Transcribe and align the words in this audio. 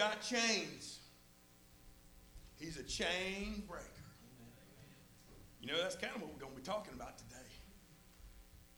Got 0.00 0.22
chains. 0.22 1.00
He's 2.58 2.78
a 2.78 2.82
chain 2.82 3.64
breaker. 3.68 3.84
You 5.60 5.66
know, 5.66 5.76
that's 5.76 5.94
kind 5.94 6.16
of 6.16 6.22
what 6.22 6.32
we're 6.32 6.40
going 6.40 6.54
to 6.54 6.58
be 6.58 6.64
talking 6.64 6.94
about 6.94 7.18
today. 7.18 7.36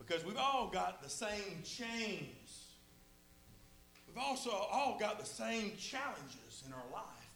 Because 0.01 0.25
we've 0.25 0.37
all 0.37 0.69
got 0.69 1.01
the 1.01 1.09
same 1.09 1.63
chains. 1.63 2.73
We've 4.09 4.19
also 4.19 4.51
all 4.51 4.97
got 4.99 5.21
the 5.21 5.25
same 5.25 5.75
challenges 5.79 6.65
in 6.67 6.73
our 6.73 6.93
life. 6.93 7.31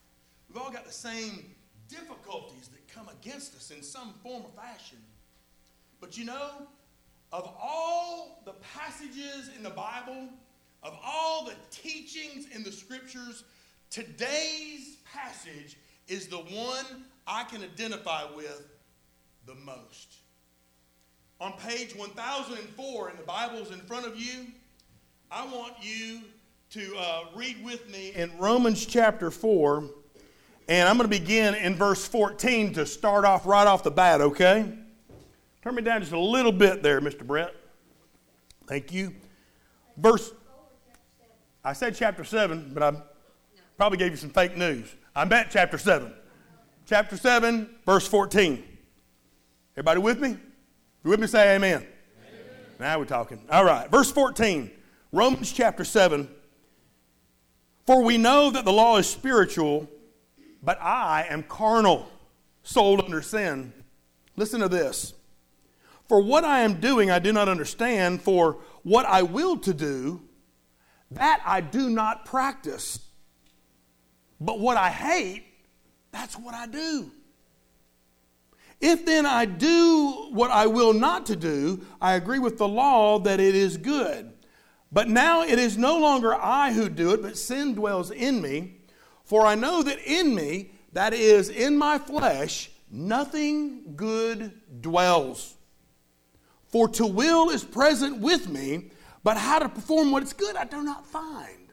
We've 0.48 0.60
all 0.60 0.73
got 0.73 0.84
the 0.84 0.93
same 0.93 1.55
difficulties 1.88 2.66
that 2.66 2.93
come 2.93 3.09
against 3.21 3.55
us 3.55 3.71
in 3.71 3.84
some 3.84 4.15
form 4.21 4.43
or 4.43 4.60
fashion. 4.60 4.98
But 6.01 6.18
you 6.18 6.24
know, 6.24 6.66
of 7.32 7.55
all 7.62 8.43
the 8.46 8.55
passages 8.74 9.48
in 9.57 9.62
the 9.62 9.71
Bible, 9.71 10.30
of 10.82 10.98
all 11.05 11.45
the 11.45 11.55
teachings 11.71 12.48
in 12.52 12.65
the 12.65 12.73
scriptures, 12.73 13.45
today's 13.90 14.96
passage 15.12 15.76
is 16.08 16.28
the 16.28 16.38
one 16.38 17.04
I 17.26 17.45
can 17.45 17.62
identify 17.62 18.22
with 18.34 18.62
the 19.46 19.54
most. 19.54 20.16
On 21.40 21.52
page 21.52 21.95
1004 21.95 23.10
in 23.10 23.16
the 23.16 23.22
Bibles 23.22 23.70
in 23.70 23.78
front 23.80 24.06
of 24.06 24.18
you, 24.18 24.46
I 25.30 25.45
want 25.45 25.74
you 25.80 26.20
to 26.70 26.96
uh, 26.96 27.24
read 27.34 27.62
with 27.64 27.90
me 27.90 28.12
in 28.14 28.36
Romans 28.38 28.86
chapter 28.86 29.30
4, 29.30 29.84
and 30.68 30.88
I'm 30.88 30.96
going 30.96 31.10
to 31.10 31.18
begin 31.18 31.54
in 31.54 31.74
verse 31.74 32.06
14 32.06 32.74
to 32.74 32.87
start 32.87 33.24
off 33.24 33.46
right 33.46 33.66
off 33.66 33.82
the 33.82 33.90
bat, 33.90 34.21
okay? 34.21 34.73
Turn 35.62 35.74
me 35.74 35.82
down 35.82 36.00
just 36.00 36.12
a 36.12 36.18
little 36.18 36.52
bit 36.52 36.82
there, 36.82 37.00
Mr. 37.00 37.26
Brett. 37.26 37.54
Thank 38.66 38.93
you. 38.93 39.15
Verse, 39.96 40.32
I 41.65 41.73
said 41.73 41.96
chapter 41.96 42.24
7, 42.24 42.71
but 42.73 42.82
I 42.82 43.02
probably 43.77 43.99
gave 43.99 44.10
you 44.10 44.16
some 44.16 44.30
fake 44.30 44.57
news. 44.57 44.95
I'm 45.15 45.32
at 45.32 45.51
chapter 45.51 45.79
7. 45.79 46.13
Chapter 46.87 47.16
7, 47.16 47.69
verse 47.85 48.07
14. 48.07 48.63
Everybody 49.74 50.01
with 50.01 50.21
me? 50.21 50.37
You 51.05 51.10
with 51.10 51.21
me? 51.21 51.27
Say 51.27 51.57
amen. 51.57 51.79
amen. 51.79 51.87
Now 52.79 52.99
we're 52.99 53.05
talking. 53.05 53.41
All 53.51 53.65
right. 53.65 53.91
Verse 53.91 54.10
14, 54.10 54.71
Romans 55.13 55.52
chapter 55.52 55.85
7. 55.85 56.29
For 57.87 58.02
we 58.02 58.18
know 58.18 58.51
that 58.51 58.65
the 58.65 58.73
law 58.73 58.96
is 58.96 59.09
spiritual, 59.09 59.88
but 60.63 60.80
I 60.80 61.27
am 61.29 61.43
carnal, 61.43 62.09
sold 62.63 63.01
under 63.01 63.23
sin. 63.23 63.73
Listen 64.37 64.61
to 64.61 64.69
this. 64.69 65.15
For 66.09 66.21
what 66.21 66.44
I 66.44 66.61
am 66.61 66.81
doing, 66.81 67.11
I 67.11 67.19
do 67.19 67.33
not 67.33 67.49
understand. 67.49 68.22
For 68.22 68.59
what 68.83 69.06
I 69.06 69.22
will 69.22 69.56
to 69.59 69.75
do, 69.75 70.21
that 71.12 71.41
I 71.44 71.61
do 71.61 71.91
not 71.91 72.25
practice. 72.25 73.06
But 74.41 74.60
what 74.60 74.76
I 74.76 74.91
hate, 74.91 75.44
that's 76.12 76.37
what 76.37 76.54
I 76.54 76.66
do. 76.66 77.10
If 78.81 79.06
then 79.06 79.25
I 79.25 79.47
do 79.47 80.28
what 80.31 80.50
I 80.50 80.66
will 80.66 80.93
not 80.93 81.26
to 81.26 81.37
do, 81.37 81.81
I 82.00 82.15
agree 82.15 82.38
with 82.38 82.59
the 82.59 82.69
law 82.69 83.19
that 83.20 83.41
it 83.41 83.54
is 83.54 83.76
good. 83.76 84.32
But 84.93 85.09
now 85.09 85.43
it 85.43 85.59
is 85.59 85.78
no 85.78 85.98
longer 85.98 86.34
I 86.34 86.72
who 86.72 86.88
do 86.88 87.12
it, 87.12 87.22
but 87.22 87.38
sin 87.38 87.75
dwells 87.75 88.10
in 88.10 88.41
me. 88.41 88.78
For 89.25 89.47
I 89.47 89.54
know 89.54 89.82
that 89.82 89.98
in 90.06 90.34
me, 90.34 90.71
that 90.93 91.12
is, 91.12 91.48
in 91.48 91.76
my 91.76 91.98
flesh, 91.98 92.71
nothing 92.91 93.94
good 93.97 94.53
dwells. 94.81 95.55
For 96.69 96.88
to 96.91 97.06
will 97.06 97.50
is 97.50 97.65
present 97.65 98.19
with 98.19 98.49
me, 98.49 98.91
but 99.25 99.37
how 99.37 99.59
to 99.59 99.69
perform 99.69 100.11
what 100.11 100.22
is 100.22 100.32
good 100.32 100.56
I 100.56 100.65
do 100.65 100.82
not 100.82 101.06
find. 101.06 101.66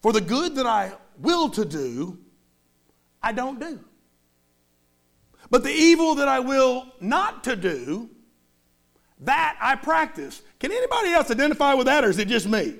For 0.00 0.12
the 0.12 0.20
good 0.20 0.54
that 0.56 0.66
I 0.66 0.92
will 1.18 1.48
to 1.50 1.64
do, 1.64 2.18
I 3.22 3.32
don't 3.32 3.58
do. 3.58 3.80
But 5.50 5.62
the 5.62 5.72
evil 5.72 6.16
that 6.16 6.28
I 6.28 6.40
will 6.40 6.86
not 7.00 7.44
to 7.44 7.56
do, 7.56 8.10
that 9.20 9.56
I 9.60 9.74
practice. 9.74 10.42
Can 10.60 10.70
anybody 10.70 11.10
else 11.10 11.30
identify 11.30 11.74
with 11.74 11.86
that, 11.86 12.04
or 12.04 12.10
is 12.10 12.18
it 12.18 12.28
just 12.28 12.46
me? 12.46 12.74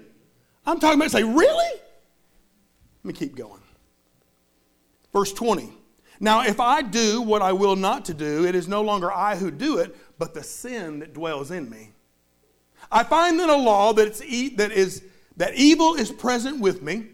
I'm 0.66 0.78
talking 0.78 1.00
about, 1.00 1.10
say, 1.10 1.24
really? 1.24 1.80
Let 3.02 3.04
me 3.04 3.12
keep 3.12 3.34
going. 3.34 3.62
Verse 5.12 5.32
20. 5.32 5.72
Now, 6.20 6.42
if 6.42 6.60
I 6.60 6.82
do 6.82 7.22
what 7.22 7.42
I 7.42 7.52
will 7.52 7.76
not 7.76 8.04
to 8.06 8.14
do, 8.14 8.44
it 8.44 8.54
is 8.54 8.68
no 8.68 8.82
longer 8.82 9.10
I 9.10 9.36
who 9.36 9.50
do 9.50 9.78
it, 9.78 9.96
but 10.18 10.34
the 10.34 10.42
sin 10.42 10.98
that 10.98 11.14
dwells 11.14 11.50
in 11.50 11.70
me. 11.70 11.92
I 12.90 13.04
find 13.04 13.40
in 13.40 13.48
a 13.48 13.56
law 13.56 13.92
that, 13.92 14.06
it's 14.06 14.22
e- 14.22 14.54
that, 14.56 14.72
is, 14.72 15.02
that 15.38 15.54
evil 15.54 15.94
is 15.94 16.12
present 16.12 16.60
with 16.60 16.82
me, 16.82 17.06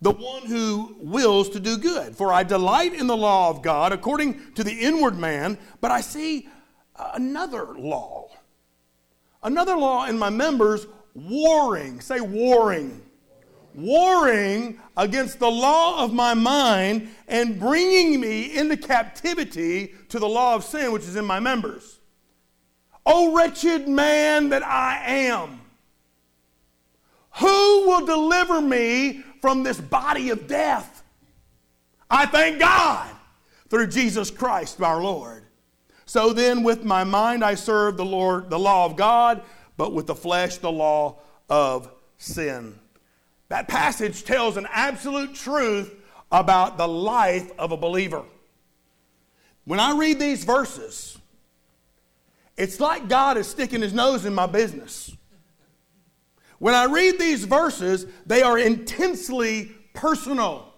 the 0.00 0.10
one 0.10 0.46
who 0.46 0.96
wills 0.98 1.50
to 1.50 1.60
do 1.60 1.76
good. 1.76 2.16
For 2.16 2.32
I 2.32 2.42
delight 2.42 2.94
in 2.94 3.06
the 3.06 3.16
law 3.16 3.50
of 3.50 3.62
God 3.62 3.92
according 3.92 4.54
to 4.54 4.64
the 4.64 4.72
inward 4.72 5.18
man, 5.18 5.58
but 5.80 5.90
I 5.90 6.00
see 6.00 6.48
uh, 6.96 7.12
another 7.14 7.66
law. 7.76 8.28
Another 9.42 9.76
law 9.76 10.06
in 10.06 10.18
my 10.18 10.30
members 10.30 10.86
warring. 11.14 12.00
Say 12.00 12.20
warring. 12.20 13.02
Warring 13.74 14.78
against 14.96 15.38
the 15.38 15.50
law 15.50 16.04
of 16.04 16.12
my 16.12 16.34
mind 16.34 17.08
and 17.26 17.58
bringing 17.58 18.20
me 18.20 18.56
into 18.56 18.76
captivity 18.76 19.94
to 20.10 20.18
the 20.18 20.28
law 20.28 20.54
of 20.54 20.64
sin 20.64 20.92
which 20.92 21.04
is 21.04 21.16
in 21.16 21.24
my 21.24 21.40
members. 21.40 21.98
O 23.04 23.34
wretched 23.34 23.88
man 23.88 24.50
that 24.50 24.62
I 24.62 25.02
am, 25.04 25.61
who 27.36 27.86
will 27.86 28.06
deliver 28.06 28.60
me 28.60 29.22
from 29.40 29.62
this 29.62 29.80
body 29.80 30.30
of 30.30 30.46
death. 30.46 31.02
I 32.10 32.26
thank 32.26 32.60
God 32.60 33.10
through 33.68 33.88
Jesus 33.88 34.30
Christ 34.30 34.80
our 34.82 35.02
Lord. 35.02 35.44
So 36.04 36.32
then, 36.32 36.62
with 36.62 36.84
my 36.84 37.04
mind, 37.04 37.42
I 37.42 37.54
serve 37.54 37.96
the 37.96 38.04
Lord, 38.04 38.50
the 38.50 38.58
law 38.58 38.84
of 38.84 38.96
God, 38.96 39.42
but 39.76 39.94
with 39.94 40.06
the 40.06 40.14
flesh, 40.14 40.58
the 40.58 40.70
law 40.70 41.18
of 41.48 41.90
sin. 42.18 42.78
That 43.48 43.68
passage 43.68 44.24
tells 44.24 44.56
an 44.56 44.66
absolute 44.70 45.34
truth 45.34 45.94
about 46.30 46.76
the 46.76 46.88
life 46.88 47.50
of 47.58 47.72
a 47.72 47.76
believer. 47.76 48.24
When 49.64 49.80
I 49.80 49.96
read 49.96 50.18
these 50.18 50.44
verses, 50.44 51.18
it's 52.56 52.80
like 52.80 53.08
God 53.08 53.36
is 53.36 53.46
sticking 53.46 53.80
his 53.80 53.92
nose 53.92 54.24
in 54.24 54.34
my 54.34 54.46
business. 54.46 55.16
When 56.62 56.74
I 56.74 56.84
read 56.84 57.18
these 57.18 57.42
verses, 57.42 58.06
they 58.24 58.40
are 58.42 58.56
intensely 58.56 59.72
personal. 59.94 60.72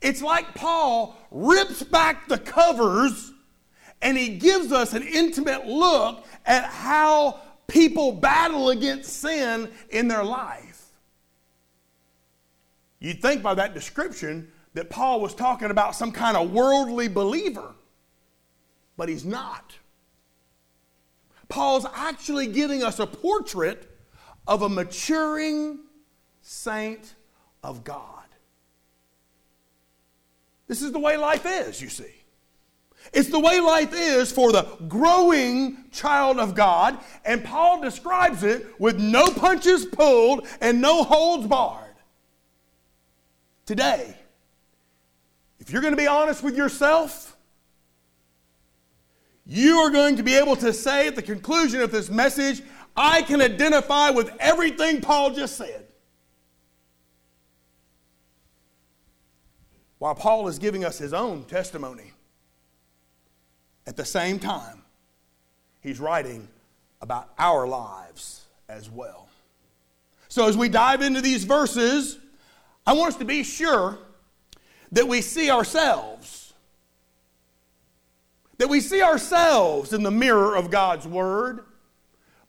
It's 0.00 0.22
like 0.22 0.54
Paul 0.54 1.16
rips 1.32 1.82
back 1.82 2.28
the 2.28 2.38
covers 2.38 3.32
and 4.00 4.16
he 4.16 4.38
gives 4.38 4.70
us 4.70 4.92
an 4.92 5.02
intimate 5.02 5.66
look 5.66 6.24
at 6.46 6.62
how 6.66 7.40
people 7.66 8.12
battle 8.12 8.70
against 8.70 9.14
sin 9.14 9.68
in 9.90 10.06
their 10.06 10.22
life. 10.22 10.92
You'd 13.00 13.20
think 13.20 13.42
by 13.42 13.54
that 13.54 13.74
description 13.74 14.52
that 14.74 14.90
Paul 14.90 15.20
was 15.20 15.34
talking 15.34 15.72
about 15.72 15.96
some 15.96 16.12
kind 16.12 16.36
of 16.36 16.52
worldly 16.52 17.08
believer, 17.08 17.74
but 18.96 19.08
he's 19.08 19.24
not. 19.24 19.76
Paul's 21.48 21.84
actually 21.96 22.46
giving 22.46 22.84
us 22.84 23.00
a 23.00 23.08
portrait 23.08 23.88
of 24.46 24.62
a 24.62 24.68
maturing 24.68 25.78
saint 26.40 27.14
of 27.62 27.84
God. 27.84 28.08
This 30.66 30.82
is 30.82 30.92
the 30.92 30.98
way 30.98 31.16
life 31.16 31.44
is, 31.46 31.80
you 31.80 31.88
see. 31.88 32.22
It's 33.12 33.28
the 33.28 33.40
way 33.40 33.60
life 33.60 33.92
is 33.92 34.30
for 34.30 34.52
the 34.52 34.62
growing 34.88 35.84
child 35.90 36.38
of 36.38 36.54
God, 36.54 36.98
and 37.24 37.44
Paul 37.44 37.80
describes 37.80 38.42
it 38.42 38.66
with 38.78 38.98
no 38.98 39.28
punches 39.28 39.84
pulled 39.84 40.46
and 40.60 40.80
no 40.80 41.02
holds 41.02 41.46
barred. 41.46 41.94
Today, 43.66 44.16
if 45.58 45.70
you're 45.70 45.82
going 45.82 45.92
to 45.92 46.00
be 46.00 46.06
honest 46.06 46.42
with 46.42 46.56
yourself, 46.56 47.36
you 49.44 49.78
are 49.78 49.90
going 49.90 50.16
to 50.16 50.22
be 50.22 50.34
able 50.34 50.56
to 50.56 50.72
say 50.72 51.08
at 51.08 51.16
the 51.16 51.22
conclusion 51.22 51.80
of 51.80 51.90
this 51.90 52.08
message, 52.08 52.62
I 52.96 53.22
can 53.22 53.40
identify 53.40 54.10
with 54.10 54.30
everything 54.38 55.00
Paul 55.00 55.30
just 55.30 55.56
said. 55.56 55.86
While 59.98 60.14
Paul 60.14 60.48
is 60.48 60.58
giving 60.58 60.84
us 60.84 60.98
his 60.98 61.14
own 61.14 61.44
testimony, 61.44 62.12
at 63.86 63.96
the 63.96 64.04
same 64.04 64.38
time, 64.38 64.82
he's 65.80 66.00
writing 66.00 66.48
about 67.00 67.30
our 67.38 67.66
lives 67.66 68.46
as 68.68 68.90
well. 68.90 69.28
So, 70.28 70.48
as 70.48 70.56
we 70.56 70.68
dive 70.68 71.02
into 71.02 71.20
these 71.20 71.44
verses, 71.44 72.18
I 72.86 72.94
want 72.94 73.12
us 73.12 73.18
to 73.18 73.24
be 73.24 73.42
sure 73.42 73.98
that 74.92 75.06
we 75.06 75.20
see 75.20 75.50
ourselves. 75.50 76.52
That 78.58 78.68
we 78.68 78.80
see 78.80 79.02
ourselves 79.02 79.92
in 79.92 80.02
the 80.02 80.10
mirror 80.10 80.56
of 80.56 80.70
God's 80.70 81.06
Word 81.06 81.64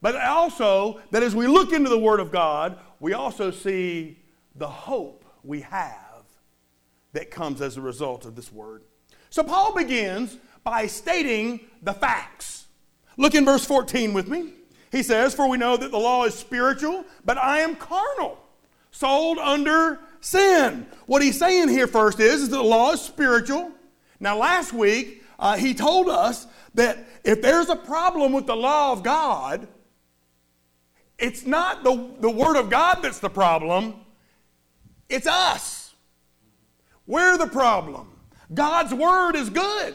but 0.04 0.18
also 0.18 1.00
that 1.12 1.24
as 1.24 1.34
we 1.34 1.48
look 1.48 1.72
into 1.72 1.90
the 1.90 1.98
Word 1.98 2.20
of 2.20 2.30
God, 2.30 2.78
we 3.00 3.14
also 3.14 3.52
see 3.52 4.20
the 4.54 4.68
hope 4.68 5.24
we 5.44 5.62
have 5.62 6.24
that 7.14 7.32
comes 7.32 7.62
as 7.62 7.78
a 7.78 7.82
result 7.82 8.26
of 8.26 8.36
this 8.36 8.52
word. 8.52 8.84
So 9.30 9.44
Paul 9.44 9.74
begins 9.74 10.38
by 10.62 10.88
stating 10.88 11.62
the 11.82 11.94
facts. 11.94 12.66
Look 13.16 13.34
in 13.34 13.46
verse 13.46 13.64
14 13.64 14.14
with 14.14 14.28
me. 14.28 14.52
He 14.92 15.04
says, 15.04 15.34
For 15.34 15.48
we 15.48 15.58
know 15.58 15.78
that 15.78 15.92
the 15.92 15.98
law 15.98 16.26
is 16.26 16.34
spiritual, 16.34 17.06
but 17.24 17.38
I 17.38 17.60
am 17.60 17.78
carnal, 17.78 18.38
sold 18.92 19.38
under 19.38 20.02
sin. 20.20 20.86
What 21.06 21.22
he's 21.22 21.40
saying 21.40 21.70
here 21.70 21.88
first 21.88 22.20
is, 22.20 22.42
is 22.42 22.50
that 22.50 22.58
the 22.58 22.62
law 22.64 22.92
is 22.92 23.02
spiritual. 23.02 23.72
Now, 24.20 24.38
last 24.38 24.74
week, 24.74 25.24
uh, 25.40 25.56
he 25.56 25.74
told 25.74 26.10
us 26.10 26.46
that 26.74 27.06
if 27.24 27.42
there's 27.42 27.70
a 27.70 27.76
problem 27.76 28.34
with 28.34 28.48
the 28.48 28.56
law 28.56 28.92
of 28.92 29.02
God, 29.02 29.70
it's 31.18 31.46
not 31.46 31.84
the, 31.84 32.12
the 32.20 32.30
Word 32.30 32.58
of 32.58 32.70
God 32.70 33.00
that's 33.02 33.20
the 33.20 33.30
problem, 33.30 33.96
it's 35.10 35.28
us. 35.28 35.94
We're 37.06 37.38
the 37.38 37.48
problem. 37.48 38.10
God's 38.54 38.94
Word 38.94 39.36
is 39.36 39.50
good. 39.50 39.94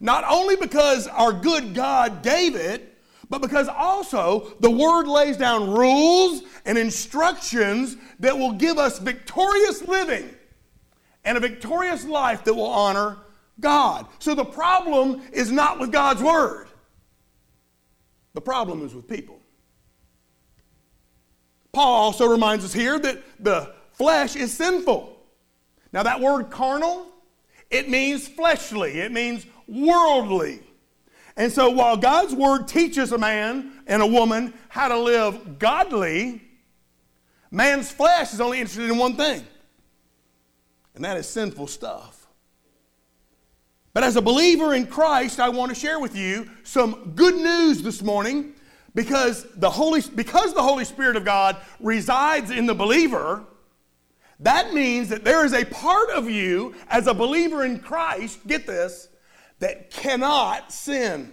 Not 0.00 0.24
only 0.28 0.56
because 0.56 1.06
our 1.06 1.32
good 1.32 1.74
God 1.74 2.22
gave 2.22 2.56
it, 2.56 2.98
but 3.30 3.40
because 3.40 3.68
also 3.68 4.52
the 4.60 4.70
Word 4.70 5.06
lays 5.06 5.36
down 5.36 5.70
rules 5.70 6.42
and 6.66 6.76
instructions 6.76 7.96
that 8.20 8.36
will 8.36 8.52
give 8.52 8.78
us 8.78 8.98
victorious 8.98 9.82
living 9.86 10.28
and 11.24 11.36
a 11.36 11.40
victorious 11.40 12.04
life 12.04 12.44
that 12.44 12.54
will 12.54 12.66
honor 12.66 13.18
God. 13.60 14.06
So 14.18 14.34
the 14.34 14.44
problem 14.44 15.22
is 15.32 15.50
not 15.50 15.78
with 15.78 15.92
God's 15.92 16.22
Word, 16.22 16.68
the 18.34 18.40
problem 18.40 18.84
is 18.84 18.94
with 18.94 19.08
people. 19.08 19.41
Paul 21.72 21.94
also 21.94 22.26
reminds 22.26 22.64
us 22.64 22.72
here 22.72 22.98
that 22.98 23.22
the 23.40 23.72
flesh 23.92 24.36
is 24.36 24.52
sinful. 24.52 25.16
Now, 25.92 26.02
that 26.02 26.20
word 26.20 26.50
carnal, 26.50 27.06
it 27.70 27.88
means 27.88 28.28
fleshly, 28.28 29.00
it 29.00 29.12
means 29.12 29.46
worldly. 29.66 30.60
And 31.36 31.50
so, 31.50 31.70
while 31.70 31.96
God's 31.96 32.34
word 32.34 32.68
teaches 32.68 33.12
a 33.12 33.18
man 33.18 33.72
and 33.86 34.02
a 34.02 34.06
woman 34.06 34.52
how 34.68 34.88
to 34.88 34.98
live 34.98 35.58
godly, 35.58 36.42
man's 37.50 37.90
flesh 37.90 38.34
is 38.34 38.40
only 38.40 38.60
interested 38.60 38.90
in 38.90 38.98
one 38.98 39.16
thing, 39.16 39.42
and 40.94 41.04
that 41.04 41.16
is 41.16 41.26
sinful 41.26 41.68
stuff. 41.68 42.26
But 43.94 44.04
as 44.04 44.16
a 44.16 44.22
believer 44.22 44.74
in 44.74 44.86
Christ, 44.86 45.40
I 45.40 45.50
want 45.50 45.70
to 45.70 45.74
share 45.74 46.00
with 46.00 46.16
you 46.16 46.50
some 46.64 47.12
good 47.14 47.34
news 47.34 47.82
this 47.82 48.02
morning 48.02 48.54
because 48.94 49.46
the 49.54 49.70
Holy, 49.70 50.02
because 50.14 50.54
the 50.54 50.62
Holy 50.62 50.84
Spirit 50.84 51.16
of 51.16 51.24
God 51.24 51.56
resides 51.80 52.50
in 52.50 52.66
the 52.66 52.74
believer. 52.74 53.44
That 54.40 54.74
means 54.74 55.08
that 55.10 55.24
there 55.24 55.44
is 55.44 55.52
a 55.52 55.64
part 55.64 56.10
of 56.10 56.28
you 56.28 56.74
as 56.88 57.06
a 57.06 57.14
believer 57.14 57.64
in 57.64 57.78
Christ, 57.78 58.44
get 58.46 58.66
this, 58.66 59.08
that 59.60 59.90
cannot 59.90 60.72
sin. 60.72 61.32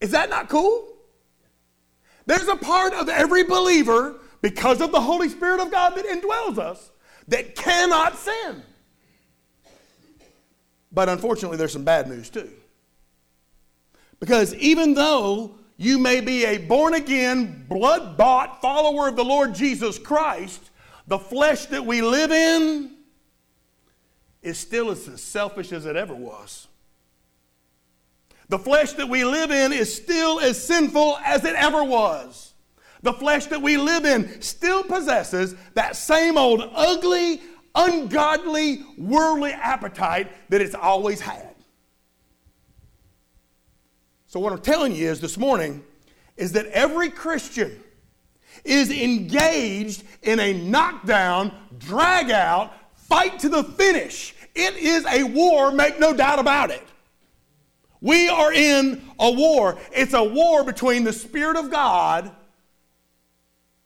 Is 0.00 0.12
that 0.12 0.30
not 0.30 0.48
cool? 0.48 0.88
There's 2.26 2.46
a 2.46 2.56
part 2.56 2.94
of 2.94 3.08
every 3.08 3.42
believer, 3.42 4.20
because 4.44 4.82
of 4.82 4.92
the 4.92 5.00
Holy 5.00 5.30
Spirit 5.30 5.58
of 5.58 5.70
God 5.70 5.94
that 5.96 6.04
indwells 6.04 6.58
us, 6.58 6.90
that 7.28 7.56
cannot 7.56 8.18
sin. 8.18 8.62
But 10.92 11.08
unfortunately, 11.08 11.56
there's 11.56 11.72
some 11.72 11.84
bad 11.84 12.10
news 12.10 12.28
too. 12.28 12.50
Because 14.24 14.54
even 14.54 14.94
though 14.94 15.54
you 15.76 15.98
may 15.98 16.22
be 16.22 16.46
a 16.46 16.56
born 16.56 16.94
again, 16.94 17.66
blood 17.68 18.16
bought 18.16 18.62
follower 18.62 19.08
of 19.08 19.16
the 19.16 19.22
Lord 19.22 19.54
Jesus 19.54 19.98
Christ, 19.98 20.70
the 21.06 21.18
flesh 21.18 21.66
that 21.66 21.84
we 21.84 22.00
live 22.00 22.32
in 22.32 22.92
is 24.40 24.58
still 24.58 24.90
as 24.90 25.22
selfish 25.22 25.72
as 25.72 25.84
it 25.84 25.94
ever 25.94 26.14
was. 26.14 26.68
The 28.48 28.58
flesh 28.58 28.94
that 28.94 29.10
we 29.10 29.26
live 29.26 29.50
in 29.50 29.74
is 29.74 29.94
still 29.94 30.40
as 30.40 30.64
sinful 30.64 31.18
as 31.22 31.44
it 31.44 31.54
ever 31.56 31.84
was. 31.84 32.54
The 33.02 33.12
flesh 33.12 33.44
that 33.48 33.60
we 33.60 33.76
live 33.76 34.06
in 34.06 34.40
still 34.40 34.84
possesses 34.84 35.54
that 35.74 35.96
same 35.96 36.38
old 36.38 36.66
ugly, 36.72 37.42
ungodly, 37.74 38.86
worldly 38.96 39.52
appetite 39.52 40.32
that 40.48 40.62
it's 40.62 40.74
always 40.74 41.20
had. 41.20 41.53
So, 44.34 44.40
what 44.40 44.52
I'm 44.52 44.62
telling 44.62 44.96
you 44.96 45.08
is 45.08 45.20
this 45.20 45.38
morning 45.38 45.84
is 46.36 46.50
that 46.54 46.66
every 46.66 47.08
Christian 47.08 47.80
is 48.64 48.90
engaged 48.90 50.02
in 50.24 50.40
a 50.40 50.52
knockdown, 50.52 51.52
drag 51.78 52.32
out, 52.32 52.72
fight 52.96 53.38
to 53.38 53.48
the 53.48 53.62
finish. 53.62 54.34
It 54.56 54.74
is 54.74 55.06
a 55.06 55.22
war, 55.22 55.70
make 55.70 56.00
no 56.00 56.12
doubt 56.12 56.40
about 56.40 56.72
it. 56.72 56.82
We 58.00 58.28
are 58.28 58.52
in 58.52 59.04
a 59.20 59.30
war. 59.30 59.78
It's 59.92 60.14
a 60.14 60.24
war 60.24 60.64
between 60.64 61.04
the 61.04 61.12
Spirit 61.12 61.56
of 61.56 61.70
God 61.70 62.32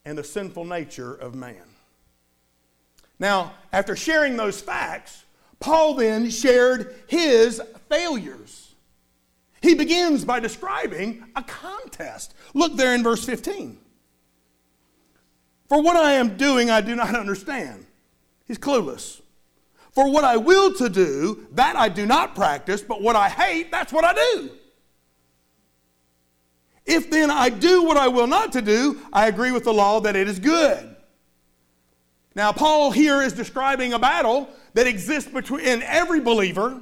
and 0.06 0.16
the 0.16 0.24
sinful 0.24 0.64
nature 0.64 1.12
of 1.12 1.34
man. 1.34 1.66
Now, 3.18 3.52
after 3.70 3.94
sharing 3.94 4.38
those 4.38 4.62
facts, 4.62 5.24
Paul 5.60 5.92
then 5.96 6.30
shared 6.30 6.94
his 7.06 7.60
failures. 7.90 8.67
He 9.60 9.74
begins 9.74 10.24
by 10.24 10.40
describing 10.40 11.24
a 11.34 11.42
contest. 11.42 12.34
Look 12.54 12.76
there 12.76 12.94
in 12.94 13.02
verse 13.02 13.24
15. 13.24 13.78
For 15.68 15.82
what 15.82 15.96
I 15.96 16.12
am 16.12 16.36
doing, 16.36 16.70
I 16.70 16.80
do 16.80 16.94
not 16.94 17.14
understand. 17.14 17.86
He's 18.46 18.58
clueless. 18.58 19.20
For 19.92 20.10
what 20.10 20.24
I 20.24 20.36
will 20.36 20.72
to 20.74 20.88
do, 20.88 21.46
that 21.52 21.76
I 21.76 21.88
do 21.88 22.06
not 22.06 22.34
practice, 22.34 22.82
but 22.82 23.02
what 23.02 23.16
I 23.16 23.28
hate, 23.28 23.70
that's 23.70 23.92
what 23.92 24.04
I 24.04 24.14
do. 24.14 24.50
If 26.86 27.10
then 27.10 27.30
I 27.30 27.50
do 27.50 27.82
what 27.84 27.96
I 27.98 28.08
will 28.08 28.26
not 28.26 28.52
to 28.52 28.62
do, 28.62 29.00
I 29.12 29.26
agree 29.26 29.50
with 29.50 29.64
the 29.64 29.74
law 29.74 30.00
that 30.00 30.16
it 30.16 30.26
is 30.26 30.38
good. 30.38 30.96
Now, 32.34 32.52
Paul 32.52 32.92
here 32.92 33.20
is 33.20 33.32
describing 33.32 33.92
a 33.92 33.98
battle 33.98 34.48
that 34.74 34.86
exists 34.86 35.30
between 35.30 35.82
every 35.82 36.20
believer. 36.20 36.80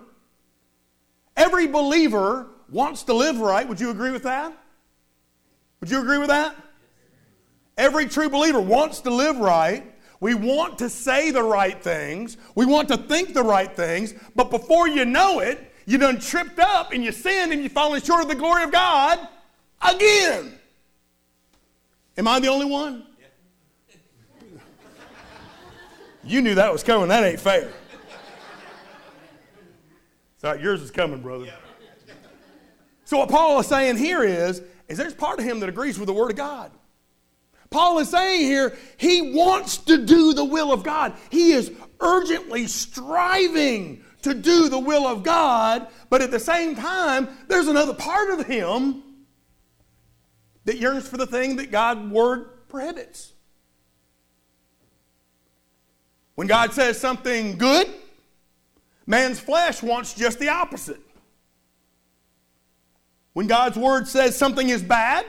Every 1.37 1.67
believer 1.67 2.47
wants 2.71 3.05
to 3.05 3.15
live 3.15 3.39
right. 3.39 3.69
Would 3.69 3.81
you 3.81 3.91
agree 3.91 4.11
with 4.11 4.25
that? 4.25 4.53
Would 5.81 5.91
you 5.91 6.01
agree 6.01 6.19
with 6.19 6.29
that? 6.29 6.57
Every 7.77 8.07
true 8.07 8.31
believer 8.31 8.61
wants 8.61 9.01
to 9.01 9.11
live 9.11 9.37
right. 9.37 9.93
We 10.21 10.35
want 10.35 10.79
to 10.79 10.89
say 10.89 11.31
the 11.31 11.43
right 11.43 11.81
things. 11.83 12.39
We 12.55 12.65
want 12.65 12.89
to 12.89 12.97
think 12.97 13.35
the 13.35 13.43
right 13.43 13.71
things. 13.75 14.15
But 14.35 14.51
before 14.51 14.89
you 14.89 15.05
know 15.05 15.41
it, 15.41 15.73
you 15.85 15.99
done 15.99 16.19
tripped 16.19 16.59
up 16.59 16.93
and 16.93 17.05
you 17.05 17.13
sinned 17.13 17.53
and 17.53 17.61
you're 17.61 17.71
falling 17.71 18.03
short 18.03 18.23
of 18.23 18.29
the 18.29 18.35
glory 18.35 18.65
of 18.65 18.73
God 18.73 19.21
again. 19.83 20.59
Am 22.17 22.27
I 22.27 22.41
the 22.41 22.49
only 22.49 22.67
one? 22.67 23.05
You 26.25 26.43
knew 26.43 26.57
that 26.57 26.73
was 26.73 26.83
coming. 26.83 27.07
That 27.07 27.23
ain't 27.23 27.39
fair. 27.39 27.71
So 30.39 30.55
yours 30.55 30.83
is 30.83 30.91
coming, 30.91 31.23
brother. 31.23 31.47
So 33.07 33.19
what 33.19 33.29
Paul 33.29 33.61
is 33.61 33.69
saying 33.69 33.99
here 33.99 34.25
is, 34.25 34.61
is 34.89 34.99
there's 34.99 35.15
part 35.15 35.39
of 35.39 35.45
him 35.45 35.61
that 35.61 35.69
agrees 35.69 35.97
with 35.97 36.09
the 36.09 36.13
Word 36.13 36.33
of 36.33 36.37
God. 36.37 36.73
Paul 37.71 38.01
is 38.01 38.11
saying 38.11 38.41
here, 38.41 38.77
he 38.97 39.33
wants 39.33 39.79
to 39.79 40.05
do 40.05 40.35
the 40.35 40.45
will 40.45 40.73
of 40.73 40.83
God. 40.83 41.15
He 41.31 41.53
is 41.53 41.71
urgently 42.01 42.67
striving 42.67 44.03
to 44.23 44.35
do 44.35 44.69
the 44.69 44.79
will 44.79 45.07
of 45.07 45.23
God, 45.23 45.87
but 46.11 46.21
at 46.21 46.33
the 46.33 46.41
same 46.41 46.75
time, 46.75 47.29
there's 47.47 47.69
another 47.69 47.95
part 47.95 48.31
of 48.31 48.45
him 48.45 49.05
that 50.65 50.79
yearns 50.79 51.07
for 51.07 51.17
the 51.17 51.29
thing 51.29 51.57
that 51.57 51.71
God's 51.71 52.11
word 52.11 52.69
prohibits. 52.69 53.35
When 56.35 56.49
God 56.49 56.73
says 56.73 56.99
something 56.99 57.57
good, 57.57 57.89
man's 59.07 59.39
flesh 59.39 59.81
wants 59.81 60.13
just 60.13 60.41
the 60.41 60.49
opposite. 60.49 61.01
When 63.37 63.49
God's 63.49 63.77
word 63.77 64.09
says 64.09 64.35
something 64.35 64.71
is 64.71 64.83
bad, 64.83 65.27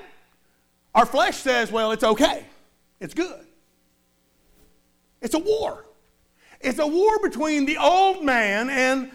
our 0.96 1.06
flesh 1.06 1.36
says, 1.36 1.74
well, 1.74 1.92
it's 1.92 2.06
okay, 2.06 2.46
it's 3.02 3.14
good. 3.14 3.46
It's 5.22 5.34
a 5.34 5.40
war. 5.40 5.84
It's 6.62 6.80
a 6.80 6.88
war 6.88 7.20
between 7.22 7.66
the 7.66 7.76
old 7.76 8.24
man 8.24 8.70
and 8.70 9.12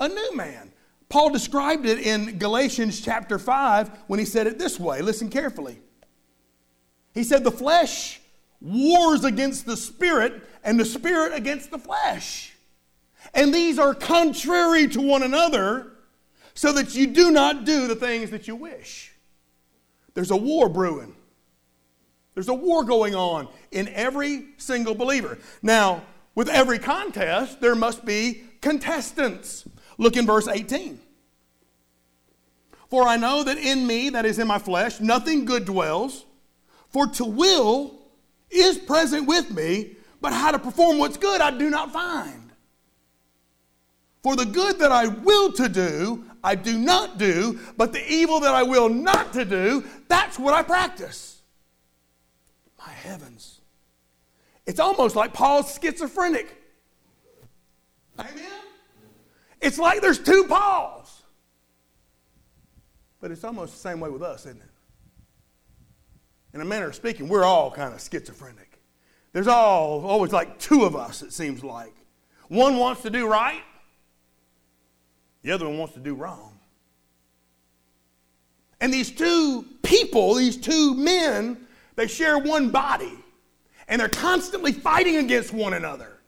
a 0.00 0.08
new 0.08 0.34
man. 0.34 0.72
Paul 1.08 1.30
described 1.30 1.86
it 1.86 2.00
in 2.00 2.36
Galatians 2.38 3.00
chapter 3.00 3.38
5 3.38 3.90
when 4.08 4.18
he 4.18 4.24
said 4.24 4.48
it 4.48 4.58
this 4.58 4.76
way. 4.80 5.02
Listen 5.02 5.30
carefully. 5.30 5.78
He 7.14 7.22
said, 7.22 7.44
The 7.44 7.52
flesh 7.52 8.20
wars 8.60 9.22
against 9.22 9.66
the 9.66 9.76
spirit, 9.76 10.42
and 10.64 10.80
the 10.80 10.84
spirit 10.84 11.32
against 11.32 11.70
the 11.70 11.78
flesh. 11.78 12.52
And 13.34 13.54
these 13.54 13.78
are 13.78 13.94
contrary 13.94 14.88
to 14.88 15.00
one 15.00 15.22
another, 15.22 15.91
so 16.54 16.72
that 16.72 16.94
you 16.94 17.06
do 17.06 17.30
not 17.30 17.64
do 17.64 17.86
the 17.86 17.96
things 17.96 18.30
that 18.30 18.46
you 18.48 18.56
wish. 18.56 19.12
There's 20.14 20.30
a 20.30 20.36
war 20.36 20.68
brewing. 20.68 21.14
There's 22.34 22.48
a 22.48 22.54
war 22.54 22.84
going 22.84 23.14
on 23.14 23.48
in 23.70 23.88
every 23.88 24.46
single 24.56 24.94
believer. 24.94 25.38
Now, 25.62 26.02
with 26.34 26.48
every 26.48 26.78
contest, 26.78 27.60
there 27.60 27.74
must 27.74 28.04
be 28.04 28.44
contestants. 28.60 29.68
Look 29.98 30.16
in 30.16 30.26
verse 30.26 30.48
18. 30.48 30.98
For 32.88 33.06
I 33.06 33.16
know 33.16 33.42
that 33.44 33.58
in 33.58 33.86
me, 33.86 34.10
that 34.10 34.24
is 34.24 34.38
in 34.38 34.46
my 34.46 34.58
flesh, 34.58 35.00
nothing 35.00 35.44
good 35.44 35.64
dwells. 35.64 36.24
For 36.88 37.06
to 37.06 37.24
will 37.24 37.98
is 38.50 38.76
present 38.78 39.26
with 39.26 39.50
me, 39.50 39.96
but 40.20 40.32
how 40.32 40.50
to 40.50 40.58
perform 40.58 40.98
what's 40.98 41.16
good 41.16 41.40
I 41.40 41.50
do 41.56 41.70
not 41.70 41.92
find. 41.92 42.52
For 44.22 44.36
the 44.36 44.44
good 44.44 44.78
that 44.78 44.92
I 44.92 45.08
will 45.08 45.52
to 45.52 45.68
do, 45.68 46.24
I 46.44 46.54
do 46.54 46.76
not 46.76 47.18
do, 47.18 47.60
but 47.76 47.92
the 47.92 48.04
evil 48.12 48.40
that 48.40 48.54
I 48.54 48.62
will 48.62 48.88
not 48.88 49.32
to 49.34 49.44
do, 49.44 49.84
that's 50.08 50.38
what 50.38 50.54
I 50.54 50.62
practice. 50.62 51.40
My 52.78 52.90
heavens. 52.90 53.60
It's 54.66 54.80
almost 54.80 55.14
like 55.14 55.32
Paul's 55.32 55.78
schizophrenic. 55.80 56.56
Amen? 58.18 58.62
It's 59.60 59.78
like 59.78 60.00
there's 60.00 60.18
two 60.18 60.44
Pauls. 60.48 61.22
But 63.20 63.30
it's 63.30 63.44
almost 63.44 63.74
the 63.74 63.78
same 63.78 64.00
way 64.00 64.10
with 64.10 64.22
us, 64.22 64.46
isn't 64.46 64.60
it? 64.60 64.68
In 66.54 66.60
a 66.60 66.64
manner 66.64 66.88
of 66.88 66.94
speaking, 66.94 67.28
we're 67.28 67.44
all 67.44 67.70
kind 67.70 67.94
of 67.94 68.00
schizophrenic. 68.00 68.80
There's 69.32 69.46
all 69.46 70.04
always 70.04 70.32
like 70.32 70.58
two 70.58 70.84
of 70.84 70.96
us, 70.96 71.22
it 71.22 71.32
seems 71.32 71.64
like. 71.64 71.94
One 72.48 72.76
wants 72.76 73.02
to 73.02 73.10
do 73.10 73.28
right, 73.28 73.62
the 75.42 75.50
other 75.50 75.66
one 75.66 75.78
wants 75.78 75.94
to 75.94 76.00
do 76.00 76.14
wrong. 76.14 76.58
And 78.80 78.92
these 78.92 79.10
two 79.10 79.64
people, 79.82 80.34
these 80.34 80.56
two 80.56 80.94
men, 80.94 81.66
they 81.94 82.06
share 82.06 82.38
one 82.38 82.70
body. 82.70 83.12
And 83.88 84.00
they're 84.00 84.08
constantly 84.08 84.72
fighting 84.72 85.16
against 85.16 85.52
one 85.52 85.74
another. 85.74 86.18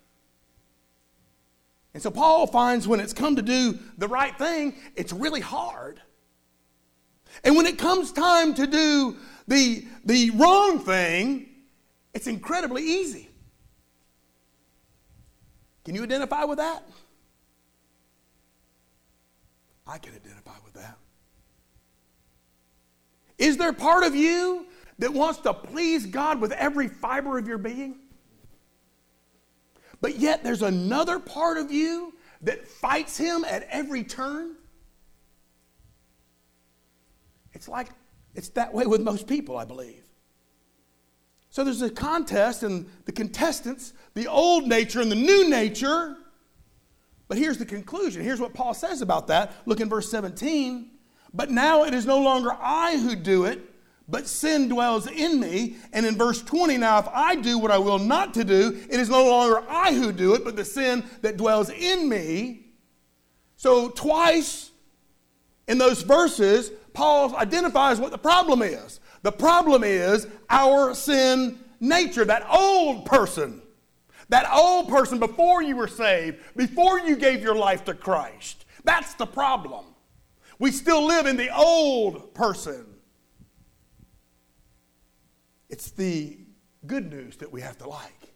And 1.94 2.02
so 2.02 2.10
Paul 2.10 2.46
finds 2.46 2.86
when 2.86 3.00
it's 3.00 3.12
come 3.12 3.36
to 3.36 3.42
do 3.42 3.78
the 3.98 4.08
right 4.08 4.36
thing, 4.36 4.74
it's 4.96 5.12
really 5.12 5.40
hard. 5.40 6.00
And 7.42 7.56
when 7.56 7.66
it 7.66 7.78
comes 7.78 8.12
time 8.12 8.54
to 8.54 8.66
do 8.66 9.16
the, 9.46 9.84
the 10.04 10.30
wrong 10.30 10.80
thing, 10.80 11.48
it's 12.12 12.26
incredibly 12.26 12.82
easy. 12.82 13.28
Can 15.84 15.94
you 15.94 16.02
identify 16.02 16.44
with 16.44 16.58
that? 16.58 16.82
I 19.86 19.98
can 19.98 20.14
identify 20.14 20.56
with 20.64 20.74
that. 20.74 20.98
Is 23.38 23.56
there 23.56 23.72
part 23.72 24.04
of 24.04 24.14
you 24.14 24.66
that 24.98 25.12
wants 25.12 25.40
to 25.40 25.52
please 25.52 26.06
God 26.06 26.40
with 26.40 26.52
every 26.52 26.88
fiber 26.88 27.36
of 27.36 27.46
your 27.46 27.58
being? 27.58 27.96
But 30.00 30.18
yet 30.18 30.44
there's 30.44 30.62
another 30.62 31.18
part 31.18 31.58
of 31.58 31.70
you 31.72 32.14
that 32.42 32.66
fights 32.66 33.16
Him 33.16 33.44
at 33.44 33.66
every 33.70 34.04
turn? 34.04 34.54
It's 37.52 37.68
like 37.68 37.88
it's 38.34 38.48
that 38.50 38.72
way 38.72 38.86
with 38.86 39.00
most 39.00 39.26
people, 39.26 39.56
I 39.56 39.64
believe. 39.64 40.02
So 41.50 41.62
there's 41.62 41.82
a 41.82 41.90
contest, 41.90 42.64
and 42.64 42.90
the 43.04 43.12
contestants, 43.12 43.92
the 44.14 44.26
old 44.26 44.66
nature 44.66 45.00
and 45.00 45.10
the 45.10 45.16
new 45.16 45.48
nature. 45.48 46.16
But 47.28 47.38
here's 47.38 47.58
the 47.58 47.66
conclusion. 47.66 48.22
Here's 48.22 48.40
what 48.40 48.54
Paul 48.54 48.74
says 48.74 49.02
about 49.02 49.28
that. 49.28 49.52
Look 49.66 49.80
in 49.80 49.88
verse 49.88 50.10
17. 50.10 50.90
But 51.32 51.50
now 51.50 51.84
it 51.84 51.94
is 51.94 52.06
no 52.06 52.20
longer 52.20 52.52
I 52.52 52.96
who 52.96 53.16
do 53.16 53.44
it, 53.44 53.60
but 54.08 54.28
sin 54.28 54.68
dwells 54.68 55.06
in 55.08 55.40
me. 55.40 55.76
And 55.92 56.06
in 56.06 56.16
verse 56.16 56.42
20, 56.42 56.76
now 56.76 56.98
if 56.98 57.08
I 57.08 57.34
do 57.34 57.58
what 57.58 57.70
I 57.70 57.78
will 57.78 57.98
not 57.98 58.34
to 58.34 58.44
do, 58.44 58.80
it 58.88 59.00
is 59.00 59.08
no 59.08 59.24
longer 59.24 59.64
I 59.68 59.92
who 59.92 60.12
do 60.12 60.34
it, 60.34 60.44
but 60.44 60.54
the 60.54 60.64
sin 60.64 61.04
that 61.22 61.36
dwells 61.36 61.70
in 61.70 62.08
me. 62.08 62.66
So 63.56 63.88
twice 63.88 64.70
in 65.66 65.78
those 65.78 66.02
verses, 66.02 66.70
Paul 66.92 67.34
identifies 67.36 67.98
what 67.98 68.12
the 68.12 68.18
problem 68.18 68.62
is. 68.62 69.00
The 69.22 69.32
problem 69.32 69.82
is 69.82 70.28
our 70.50 70.94
sin 70.94 71.58
nature, 71.80 72.24
that 72.26 72.46
old 72.48 73.06
person. 73.06 73.62
That 74.28 74.50
old 74.52 74.88
person 74.88 75.18
before 75.18 75.62
you 75.62 75.76
were 75.76 75.88
saved, 75.88 76.38
before 76.56 77.00
you 77.00 77.16
gave 77.16 77.42
your 77.42 77.54
life 77.54 77.84
to 77.84 77.94
Christ. 77.94 78.64
That's 78.84 79.14
the 79.14 79.26
problem. 79.26 79.84
We 80.58 80.70
still 80.70 81.06
live 81.06 81.26
in 81.26 81.36
the 81.36 81.54
old 81.54 82.34
person. 82.34 82.86
It's 85.68 85.90
the 85.90 86.38
good 86.86 87.10
news 87.10 87.36
that 87.38 87.50
we 87.50 87.60
have 87.60 87.78
to 87.78 87.88
like. 87.88 88.32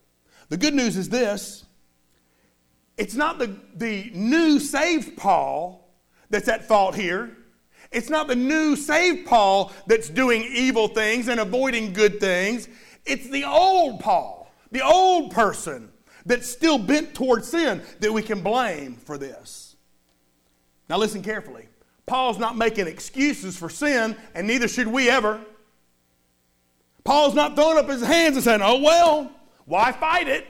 The 0.48 0.56
good 0.56 0.74
news 0.74 0.96
is 0.96 1.08
this 1.08 1.64
it's 2.96 3.14
not 3.14 3.38
the, 3.38 3.56
the 3.76 4.10
new 4.12 4.58
saved 4.58 5.16
Paul 5.16 5.88
that's 6.30 6.48
at 6.48 6.66
fault 6.66 6.94
here. 6.94 7.36
It's 7.90 8.10
not 8.10 8.26
the 8.26 8.36
new 8.36 8.76
saved 8.76 9.26
Paul 9.26 9.72
that's 9.86 10.10
doing 10.10 10.42
evil 10.42 10.88
things 10.88 11.28
and 11.28 11.40
avoiding 11.40 11.92
good 11.92 12.20
things. 12.20 12.68
It's 13.06 13.28
the 13.30 13.44
old 13.44 14.00
Paul, 14.00 14.37
the 14.70 14.84
old 14.84 15.30
person 15.30 15.90
that's 16.26 16.48
still 16.48 16.78
bent 16.78 17.14
towards 17.14 17.48
sin 17.48 17.82
that 18.00 18.12
we 18.12 18.22
can 18.22 18.42
blame 18.42 18.94
for 18.96 19.16
this. 19.16 19.76
Now, 20.88 20.98
listen 20.98 21.22
carefully. 21.22 21.68
Paul's 22.06 22.38
not 22.38 22.56
making 22.56 22.86
excuses 22.86 23.56
for 23.56 23.68
sin, 23.68 24.16
and 24.34 24.46
neither 24.46 24.68
should 24.68 24.86
we 24.86 25.10
ever. 25.10 25.40
Paul's 27.04 27.34
not 27.34 27.54
throwing 27.54 27.78
up 27.78 27.88
his 27.88 28.02
hands 28.02 28.36
and 28.36 28.44
saying, 28.44 28.60
oh, 28.62 28.80
well, 28.80 29.30
why 29.66 29.92
fight 29.92 30.28
it? 30.28 30.46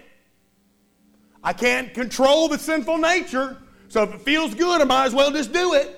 I 1.43 1.53
can't 1.53 1.93
control 1.95 2.49
the 2.49 2.59
sinful 2.59 2.99
nature, 2.99 3.57
so 3.89 4.03
if 4.05 4.15
it 4.15 4.21
feels 4.23 4.55
good, 4.55 4.81
I 4.81 4.85
might 4.85 5.07
as 5.07 5.15
well 5.15 5.31
just 5.31 5.53
do 5.53 5.75
it. 5.75 5.95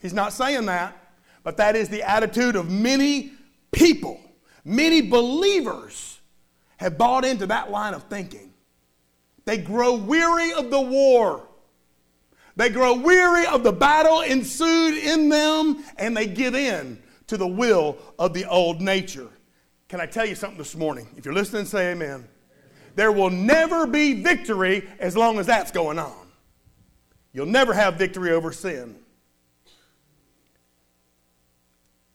He's 0.00 0.14
not 0.14 0.32
saying 0.32 0.66
that, 0.66 0.96
but 1.42 1.56
that 1.58 1.76
is 1.76 1.88
the 1.88 2.02
attitude 2.02 2.56
of 2.56 2.70
many 2.70 3.32
people. 3.72 4.20
Many 4.64 5.02
believers 5.02 6.09
have 6.80 6.96
bought 6.96 7.26
into 7.26 7.46
that 7.46 7.70
line 7.70 7.92
of 7.92 8.04
thinking. 8.04 8.54
They 9.44 9.58
grow 9.58 9.96
weary 9.96 10.54
of 10.54 10.70
the 10.70 10.80
war. 10.80 11.46
They 12.56 12.70
grow 12.70 12.94
weary 12.94 13.44
of 13.46 13.62
the 13.62 13.72
battle 13.72 14.22
ensued 14.22 14.96
in 14.96 15.28
them, 15.28 15.84
and 15.98 16.16
they 16.16 16.26
give 16.26 16.54
in 16.54 16.98
to 17.26 17.36
the 17.36 17.46
will 17.46 17.98
of 18.18 18.32
the 18.32 18.46
old 18.46 18.80
nature. 18.80 19.28
Can 19.90 20.00
I 20.00 20.06
tell 20.06 20.24
you 20.24 20.34
something 20.34 20.56
this 20.56 20.74
morning? 20.74 21.06
If 21.18 21.26
you're 21.26 21.34
listening, 21.34 21.66
say 21.66 21.92
amen. 21.92 22.26
There 22.94 23.12
will 23.12 23.28
never 23.28 23.86
be 23.86 24.22
victory 24.22 24.88
as 24.98 25.14
long 25.14 25.38
as 25.38 25.44
that's 25.44 25.70
going 25.70 25.98
on. 25.98 26.28
You'll 27.34 27.44
never 27.44 27.74
have 27.74 27.96
victory 27.96 28.32
over 28.32 28.52
sin. 28.52 28.96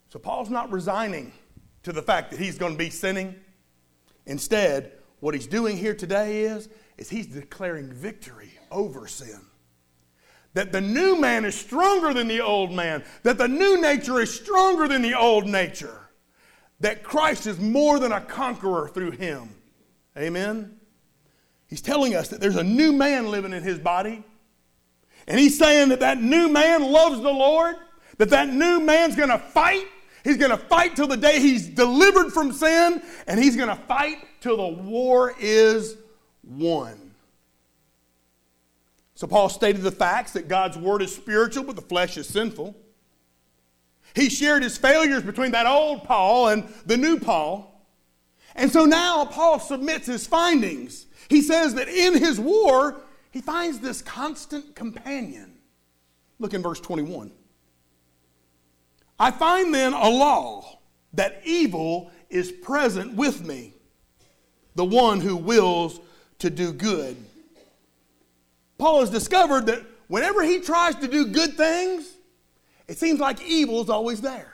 So 0.08 0.18
Paul's 0.18 0.50
not 0.50 0.72
resigning 0.72 1.32
to 1.84 1.92
the 1.92 2.02
fact 2.02 2.32
that 2.32 2.40
he's 2.40 2.58
going 2.58 2.72
to 2.72 2.78
be 2.78 2.90
sinning. 2.90 3.36
Instead, 4.26 4.92
what 5.20 5.34
he's 5.34 5.46
doing 5.46 5.76
here 5.76 5.94
today 5.94 6.42
is, 6.42 6.68
is 6.98 7.08
he's 7.08 7.26
declaring 7.26 7.92
victory 7.92 8.50
over 8.70 9.06
sin. 9.06 9.40
That 10.54 10.72
the 10.72 10.80
new 10.80 11.20
man 11.20 11.44
is 11.44 11.54
stronger 11.54 12.14
than 12.14 12.28
the 12.28 12.40
old 12.40 12.72
man, 12.72 13.04
that 13.22 13.38
the 13.38 13.48
new 13.48 13.80
nature 13.80 14.20
is 14.20 14.34
stronger 14.34 14.88
than 14.88 15.02
the 15.02 15.14
old 15.14 15.46
nature, 15.46 16.00
that 16.80 17.02
Christ 17.02 17.46
is 17.46 17.58
more 17.58 17.98
than 17.98 18.12
a 18.12 18.20
conqueror 18.20 18.88
through 18.88 19.12
him. 19.12 19.50
Amen? 20.16 20.80
He's 21.66 21.82
telling 21.82 22.14
us 22.14 22.28
that 22.28 22.40
there's 22.40 22.56
a 22.56 22.64
new 22.64 22.92
man 22.92 23.30
living 23.30 23.52
in 23.52 23.62
his 23.62 23.78
body. 23.78 24.24
And 25.26 25.38
he's 25.38 25.58
saying 25.58 25.88
that 25.88 26.00
that 26.00 26.22
new 26.22 26.48
man 26.48 26.82
loves 26.82 27.20
the 27.20 27.32
Lord, 27.32 27.76
that 28.18 28.30
that 28.30 28.48
new 28.48 28.80
man's 28.80 29.16
going 29.16 29.28
to 29.28 29.38
fight 29.38 29.86
He's 30.26 30.36
going 30.36 30.50
to 30.50 30.56
fight 30.56 30.96
till 30.96 31.06
the 31.06 31.16
day 31.16 31.38
he's 31.38 31.68
delivered 31.68 32.32
from 32.32 32.52
sin, 32.52 33.00
and 33.28 33.38
he's 33.38 33.54
going 33.54 33.68
to 33.68 33.76
fight 33.76 34.18
till 34.40 34.56
the 34.56 34.82
war 34.82 35.32
is 35.38 35.96
won. 36.42 37.12
So, 39.14 39.28
Paul 39.28 39.48
stated 39.48 39.82
the 39.82 39.92
facts 39.92 40.32
that 40.32 40.48
God's 40.48 40.76
word 40.76 41.00
is 41.00 41.14
spiritual, 41.14 41.62
but 41.62 41.76
the 41.76 41.82
flesh 41.82 42.16
is 42.16 42.26
sinful. 42.26 42.74
He 44.16 44.28
shared 44.28 44.64
his 44.64 44.76
failures 44.76 45.22
between 45.22 45.52
that 45.52 45.66
old 45.66 46.02
Paul 46.02 46.48
and 46.48 46.64
the 46.86 46.96
new 46.96 47.20
Paul. 47.20 47.86
And 48.56 48.72
so 48.72 48.84
now 48.84 49.26
Paul 49.26 49.60
submits 49.60 50.06
his 50.06 50.26
findings. 50.26 51.06
He 51.28 51.40
says 51.40 51.74
that 51.74 51.88
in 51.88 52.14
his 52.18 52.40
war, 52.40 52.96
he 53.30 53.40
finds 53.40 53.78
this 53.78 54.02
constant 54.02 54.74
companion. 54.74 55.58
Look 56.40 56.52
in 56.52 56.62
verse 56.62 56.80
21. 56.80 57.30
I 59.18 59.30
find 59.30 59.72
then 59.72 59.92
a 59.92 60.08
law 60.08 60.78
that 61.14 61.40
evil 61.44 62.10
is 62.28 62.52
present 62.52 63.14
with 63.14 63.44
me, 63.46 63.72
the 64.74 64.84
one 64.84 65.20
who 65.20 65.36
wills 65.36 66.00
to 66.40 66.50
do 66.50 66.72
good. 66.72 67.16
Paul 68.78 69.00
has 69.00 69.10
discovered 69.10 69.66
that 69.66 69.82
whenever 70.08 70.42
he 70.42 70.60
tries 70.60 70.96
to 70.96 71.08
do 71.08 71.26
good 71.28 71.54
things, 71.56 72.12
it 72.88 72.98
seems 72.98 73.18
like 73.18 73.42
evil 73.42 73.82
is 73.82 73.88
always 73.88 74.20
there. 74.20 74.52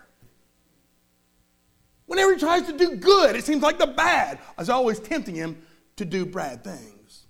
whenever 2.06 2.34
he 2.34 2.38
tries 2.38 2.66
to 2.66 2.76
do 2.76 2.96
good, 2.96 3.34
it 3.34 3.44
seems 3.44 3.62
like 3.62 3.78
the 3.78 3.86
bad 3.86 4.38
is 4.58 4.68
always 4.68 5.00
tempting 5.00 5.34
him 5.34 5.56
to 5.96 6.04
do 6.04 6.26
bad 6.26 6.62
things. 6.62 7.24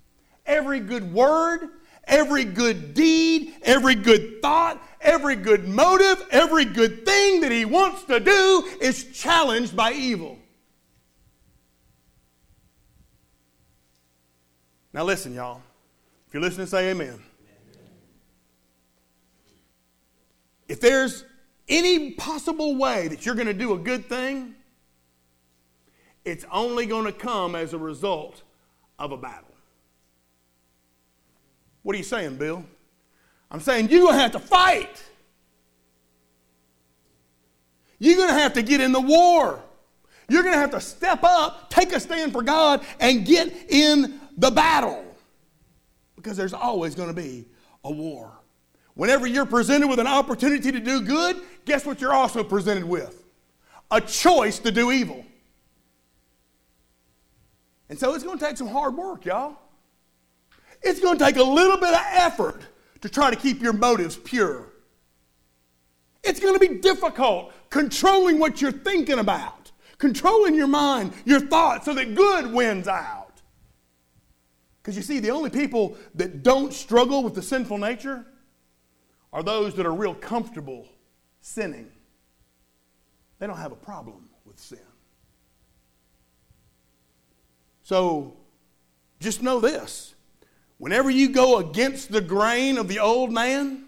Every 0.45 0.81
good 0.81 1.13
word, 1.13 1.69
every 2.05 2.45
good 2.45 2.93
deed, 2.93 3.55
every 3.63 3.95
good 3.95 4.43
thought, 4.43 4.83
every 5.03 5.37
good 5.37 5.69
motive, 5.69 6.27
every 6.31 6.65
good 6.65 7.05
thing 7.05 7.41
that 7.43 7.53
he 7.53 7.65
wants 7.65 8.05
to 8.05 8.21
do 8.21 8.69
is 8.81 9.05
challenged 9.13 9.77
by 9.77 9.93
evil. 9.93 10.39
Now, 14.93 15.05
listen, 15.05 15.35
y'all. 15.35 15.63
If 16.29 16.35
you're 16.35 16.43
listening, 16.43 16.67
say 16.67 16.91
amen. 16.91 17.23
If 20.69 20.81
there's 20.81 21.25
any 21.69 22.13
possible 22.13 22.77
way 22.77 23.09
that 23.09 23.27
you're 23.27 23.35
going 23.35 23.47
to 23.47 23.55
do 23.55 23.75
a 23.75 23.79
good 23.79 24.09
thing, 24.09 24.55
it's 26.25 26.45
only 26.51 26.87
going 26.87 27.05
to 27.05 27.13
come 27.13 27.55
as 27.55 27.75
a 27.75 27.79
result 27.79 28.43
of 28.99 29.13
a 29.13 29.17
battle. 29.17 29.49
What 31.83 31.95
are 31.95 31.99
you 31.99 32.05
saying, 32.05 32.37
Bill? 32.37 32.65
I'm 33.53 33.61
saying 33.61 33.91
you're 33.91 34.01
going 34.01 34.15
to 34.15 34.21
have 34.21 34.33
to 34.33 34.39
fight. 34.41 35.05
You're 37.99 38.17
going 38.17 38.31
to 38.31 38.35
have 38.35 38.55
to 38.55 38.63
get 38.63 38.81
in 38.81 38.91
the 38.91 39.01
war. 39.01 39.63
You're 40.29 40.43
going 40.43 40.55
to 40.55 40.59
have 40.59 40.71
to 40.71 40.81
step 40.81 41.23
up, 41.23 41.69
take 41.69 41.93
a 41.93 42.01
stand 42.01 42.33
for 42.33 42.43
God, 42.43 42.85
and 42.99 43.27
get 43.27 43.53
in 43.69 44.19
the 44.39 44.51
battle. 44.51 45.05
Because 46.17 46.37
there's 46.37 46.55
always 46.55 46.95
going 46.95 47.09
to 47.09 47.15
be 47.15 47.45
a 47.85 47.93
war. 47.93 48.33
Whenever 48.95 49.27
you're 49.27 49.47
presented 49.47 49.87
with 49.87 49.99
an 49.99 50.07
opportunity 50.07 50.73
to 50.73 50.81
do 50.81 51.03
good, 51.03 51.37
guess 51.65 51.85
what 51.85 52.01
you're 52.01 52.15
also 52.15 52.43
presented 52.43 52.85
with? 52.85 53.23
A 53.91 54.01
choice 54.01 54.59
to 54.61 54.73
do 54.73 54.91
evil. 54.91 55.25
And 57.91 57.99
so 57.99 58.15
it's 58.15 58.25
going 58.25 58.39
to 58.39 58.45
take 58.45 58.57
some 58.57 58.69
hard 58.69 58.97
work, 58.97 59.27
y'all. 59.27 59.57
It's 60.83 61.01
going 61.01 61.19
to 61.19 61.25
take 61.25 61.37
a 61.37 61.43
little 61.43 61.77
bit 61.77 61.93
of 61.93 62.01
effort 62.13 62.63
to 63.03 63.09
try 63.09 63.31
to 63.31 63.37
keep 63.37 63.61
your 63.61 63.73
motives 63.73 64.17
pure. 64.17 64.73
It's 66.25 66.41
going 66.41 66.59
to 66.59 66.61
be 66.61 66.79
difficult 66.79 67.53
controlling 67.69 68.39
what 68.39 68.63
you're 68.63 68.73
thinking 68.73 69.19
about, 69.19 69.73
controlling 69.99 70.55
your 70.55 70.69
mind, 70.69 71.13
your 71.25 71.41
thoughts, 71.41 71.85
so 71.85 71.95
that 71.95 72.15
good 72.15 72.53
wins 72.53 72.89
out. 72.89 73.43
Because 74.81 74.97
you 74.97 75.03
see, 75.03 75.19
the 75.19 75.31
only 75.31 75.51
people 75.51 75.97
that 76.15 76.43
don't 76.43 76.73
struggle 76.73 77.23
with 77.23 77.35
the 77.35 77.43
sinful 77.43 77.79
nature 77.79 78.25
are 79.33 79.43
those 79.43 79.75
that 79.75 79.87
are 79.87 79.93
real 79.93 80.15
comfortable 80.15 80.89
sinning. 81.41 81.91
They 83.39 83.47
don't 83.47 83.57
have 83.57 83.73
a 83.73 83.77
problem 83.77 84.29
with 84.45 84.59
sin. 84.59 84.79
So 87.83 88.37
just 89.19 89.43
know 89.43 89.59
this 89.59 90.15
whenever 90.83 91.09
you 91.09 91.29
go 91.29 91.59
against 91.59 92.11
the 92.11 92.21
grain 92.21 92.77
of 92.77 92.89
the 92.89 92.99
old 92.99 93.31
man, 93.31 93.85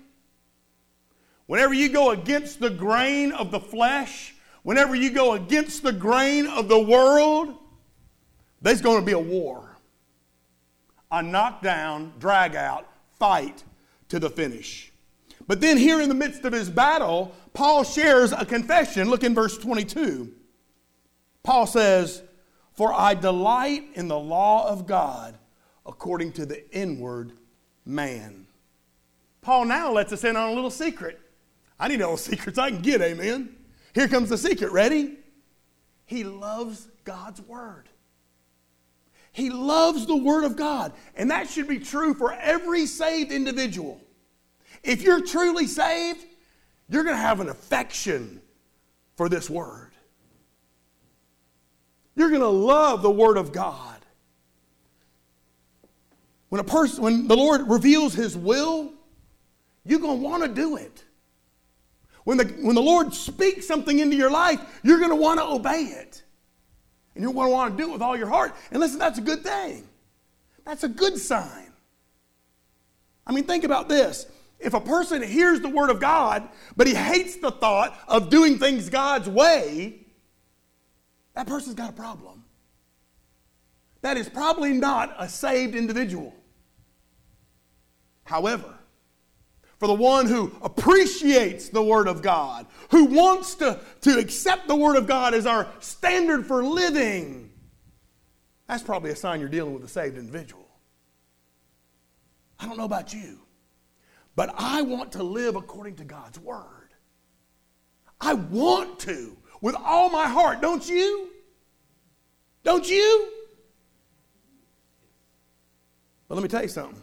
whenever 1.47 1.75
you 1.75 1.89
go 1.89 2.13
against 2.13 2.61
the 2.61 2.71
grain 2.71 3.33
of 3.33 3.51
the 3.51 3.59
flesh, 3.59 4.33
whenever 4.63 4.95
you 4.95 5.11
go 5.11 5.33
against 5.33 5.83
the 5.83 5.93
grain 5.93 6.47
of 6.47 6.69
the 6.69 6.79
world, 6.79 7.59
there's 8.63 8.81
going 8.81 9.01
to 9.01 9.05
be 9.05 9.11
a 9.11 9.19
war. 9.19 9.77
A 11.11 11.21
knockdown, 11.21 12.13
drag 12.21 12.55
out, 12.55 12.87
fight 13.19 13.65
to 14.09 14.21
the 14.21 14.31
finish. 14.31 14.93
But 15.49 15.61
then, 15.61 15.77
here 15.77 16.01
in 16.01 16.09
the 16.09 16.15
midst 16.15 16.45
of 16.45 16.53
his 16.53 16.71
battle, 16.71 17.35
Paul 17.55 17.83
shares 17.83 18.31
a 18.31 18.47
confession. 18.47 19.11
Look 19.11 19.25
in 19.25 19.35
verse 19.35 19.59
22. 19.59 20.33
Paul 21.43 21.67
says, 21.67 22.23
For 22.75 22.95
I 22.95 23.15
delight 23.15 23.83
in 23.95 24.07
the 24.07 24.17
law 24.17 24.69
of 24.69 24.87
God 24.87 25.37
according 25.87 26.33
to 26.33 26.47
the 26.47 26.71
inward 26.77 27.33
man. 27.85 28.47
Paul 29.43 29.67
now 29.67 29.93
lets 29.93 30.13
us 30.13 30.25
in 30.25 30.37
on 30.37 30.51
a 30.51 30.55
little 30.55 30.71
secret. 30.71 31.21
I 31.79 31.89
need 31.89 32.01
all 32.03 32.17
the 32.17 32.23
secrets 32.23 32.59
I 32.59 32.71
can 32.71 32.81
get, 32.81 33.01
amen. 33.01 33.57
Here 33.95 34.09
comes 34.09 34.29
the 34.29 34.39
secret. 34.39 34.73
Ready? 34.73 35.19
He 36.07 36.25
loves 36.25 36.89
God's 37.05 37.41
word. 37.41 37.89
He 39.33 39.51
loves 39.51 40.07
the 40.07 40.17
word 40.17 40.45
of 40.45 40.57
God. 40.57 40.93
And 41.17 41.31
that 41.31 41.49
should 41.49 41.69
be 41.69 41.79
true 41.79 42.15
for 42.15 42.33
every 42.33 42.87
saved 42.87 43.33
individual. 43.33 44.01
If 44.83 45.03
you're 45.03 45.25
truly 45.25 45.67
saved, 45.67 46.25
you're 46.89 47.05
going 47.05 47.17
to 47.17 47.23
have 47.23 47.41
an 47.41 47.49
affection 47.49 48.41
for 49.17 49.29
this 49.29 49.49
word. 49.49 49.93
You're 52.17 52.29
going 52.29 52.43
to 52.43 52.47
love 52.47 53.03
the 53.03 53.11
word 53.11 53.37
of 53.37 53.53
God. 53.53 53.94
When 56.49 56.61
a 56.61 56.65
person 56.65 57.03
when 57.03 57.27
the 57.29 57.37
Lord 57.37 57.69
reveals 57.69 58.15
his 58.15 58.37
will, 58.37 58.93
you're 59.85 60.01
going 60.01 60.21
to 60.21 60.25
want 60.25 60.43
to 60.43 60.49
do 60.49 60.77
it. 60.77 61.05
When 62.25 62.39
the, 62.39 62.45
when 62.45 62.75
the 62.75 62.83
Lord 62.83 63.13
speaks 63.13 63.67
something 63.67 63.99
into 63.99 64.17
your 64.17 64.31
life, 64.31 64.61
you're 64.83 64.99
going 64.99 65.11
to 65.11 65.17
want 65.17 65.41
to 65.41 65.47
obey 65.47 65.83
it. 65.83 66.23
And 67.15 67.23
you're 67.23 67.33
going 67.33 67.49
to 67.49 67.53
want 67.53 67.77
to 67.77 67.83
do 67.83 67.91
it 67.91 67.93
with 67.93 68.03
all 68.03 68.17
your 68.17 68.29
heart. 68.29 68.55
And 68.71 68.81
listen, 68.81 68.99
that's 68.99 69.19
a 69.19 69.23
good 69.23 69.43
thing. 69.43 69.87
That's 70.65 70.85
a 70.85 70.89
good 70.89 71.19
sign. 71.19 71.73
I 73.27 73.33
mean, 73.33 73.45
think 73.45 73.65
about 73.65 73.89
this. 73.89 74.27
If 74.59 74.73
a 74.73 74.81
person 74.81 75.23
hears 75.23 75.61
the 75.61 75.69
word 75.69 75.91
of 75.91 76.01
God, 76.01 76.49
but 76.77 76.87
he 76.87 76.95
hates 76.95 77.37
the 77.37 77.51
thought 77.51 77.99
of 78.09 78.31
doing 78.31 78.59
things 78.59 78.89
God's 78.89 79.29
way, 79.29 80.07
that 81.35 81.47
person's 81.47 81.75
got 81.75 81.91
a 81.91 81.93
problem. 81.93 82.45
That 84.05 84.19
is 84.19 84.29
probably 84.29 84.75
not 84.75 85.17
a 85.19 85.27
saved 85.27 85.75
individual. 85.75 86.35
However, 88.25 88.79
for 89.79 89.87
the 89.87 89.95
one 89.95 90.27
who 90.27 90.53
appreciates 90.61 91.71
the 91.71 91.83
Word 91.83 92.07
of 92.07 92.21
God, 92.21 92.67
who 92.91 93.07
wants 93.07 93.55
to, 93.55 93.81
to 94.03 94.19
accept 94.19 94.69
the 94.69 94.77
Word 94.77 94.97
of 94.97 95.07
God 95.07 95.33
as 95.33 95.47
our 95.47 95.67
standard 95.81 96.45
for 96.45 96.63
living, 96.63 97.51
that's 98.69 98.83
probably 98.83 99.11
a 99.11 99.17
sign 99.17 99.41
you're 99.41 99.49
dealing 99.49 99.73
with 99.73 99.85
a 99.85 99.89
saved 99.89 100.19
individual. 100.19 100.69
I 102.61 102.67
don't 102.67 102.77
know 102.77 102.85
about 102.85 103.15
you. 103.15 103.39
But 104.37 104.55
I 104.59 104.83
want 104.83 105.13
to 105.13 105.23
live 105.23 105.57
according 105.57 105.97
to 105.97 106.05
God's 106.05 106.39
word. 106.39 106.93
I 108.21 108.35
want 108.35 108.99
to 109.01 109.35
with 109.63 109.75
all 109.77 110.11
my 110.11 110.29
heart, 110.29 110.61
don't 110.61 110.87
you? 110.87 111.31
Don't 112.65 112.87
you? 112.87 113.31
But 116.35 116.41
let 116.41 116.43
me 116.43 116.49
tell 116.49 116.63
you 116.63 116.69
something. 116.69 117.01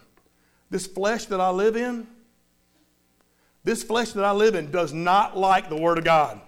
This 0.70 0.86
flesh 0.86 1.28
that 1.28 1.40
I 1.40 1.52
live 1.52 1.78
in, 1.78 2.06
this 3.64 3.82
flesh 3.82 4.12
that 4.12 4.26
I 4.26 4.34
live 4.34 4.56
in 4.56 4.72
does 4.72 4.92
not 4.92 5.38
like 5.38 5.70
the 5.70 5.78
Word 5.78 5.98
of 5.98 6.04
God. 6.04 6.42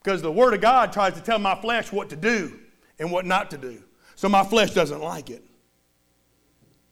Because 0.00 0.22
the 0.22 0.30
Word 0.30 0.54
of 0.54 0.60
God 0.60 0.92
tries 0.92 1.14
to 1.14 1.20
tell 1.20 1.40
my 1.40 1.60
flesh 1.60 1.90
what 1.90 2.10
to 2.10 2.16
do 2.16 2.60
and 3.00 3.10
what 3.10 3.26
not 3.26 3.50
to 3.50 3.58
do. 3.58 3.82
So 4.14 4.28
my 4.28 4.44
flesh 4.44 4.72
doesn't 4.72 5.00
like 5.00 5.30
it. 5.30 5.44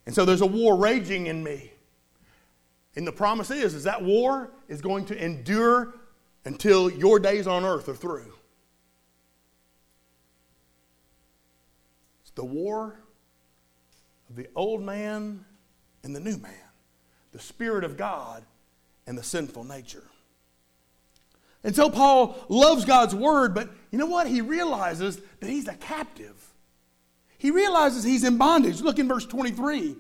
And 0.05 0.12
so 0.12 0.25
there's 0.25 0.41
a 0.41 0.47
war 0.47 0.77
raging 0.77 1.29
in 1.29 1.45
me. 1.45 1.71
And 2.97 3.07
the 3.07 3.12
promise 3.12 3.53
is, 3.53 3.75
is 3.75 3.85
that 3.85 4.03
war 4.03 4.51
is 4.67 4.81
going 4.81 5.05
to 5.05 5.25
endure 5.25 5.95
until 6.45 6.91
your 6.91 7.21
days 7.21 7.47
on 7.47 7.64
earth 7.64 7.88
are 7.88 7.95
through. 7.95 8.33
It's 12.28 12.28
the 12.38 12.44
war 12.44 12.94
of 14.31 14.37
the 14.37 14.46
old 14.55 14.81
man 14.81 15.44
and 16.05 16.14
the 16.14 16.20
new 16.20 16.38
man, 16.38 16.53
the 17.33 17.40
Spirit 17.40 17.83
of 17.83 17.96
God 17.96 18.44
and 19.09 19.18
the 19.18 19.24
sinful 19.24 19.64
nature. 19.64 20.05
And 21.64 21.74
so 21.74 21.90
Paul 21.90 22.38
loves 22.48 22.85
God's 22.85 23.12
word, 23.12 23.55
but 23.55 23.68
you 23.90 23.98
know 23.98 24.07
what? 24.07 24.29
He 24.29 24.40
realizes 24.40 25.18
that 25.40 25.51
he's 25.51 25.66
a 25.66 25.74
captive. 25.74 26.37
He 27.38 27.51
realizes 27.51 28.05
he's 28.05 28.22
in 28.22 28.38
bondage. 28.38 28.83
Look 28.83 29.01
in 29.01 29.09
verse 29.09 29.27
23. 29.27 29.96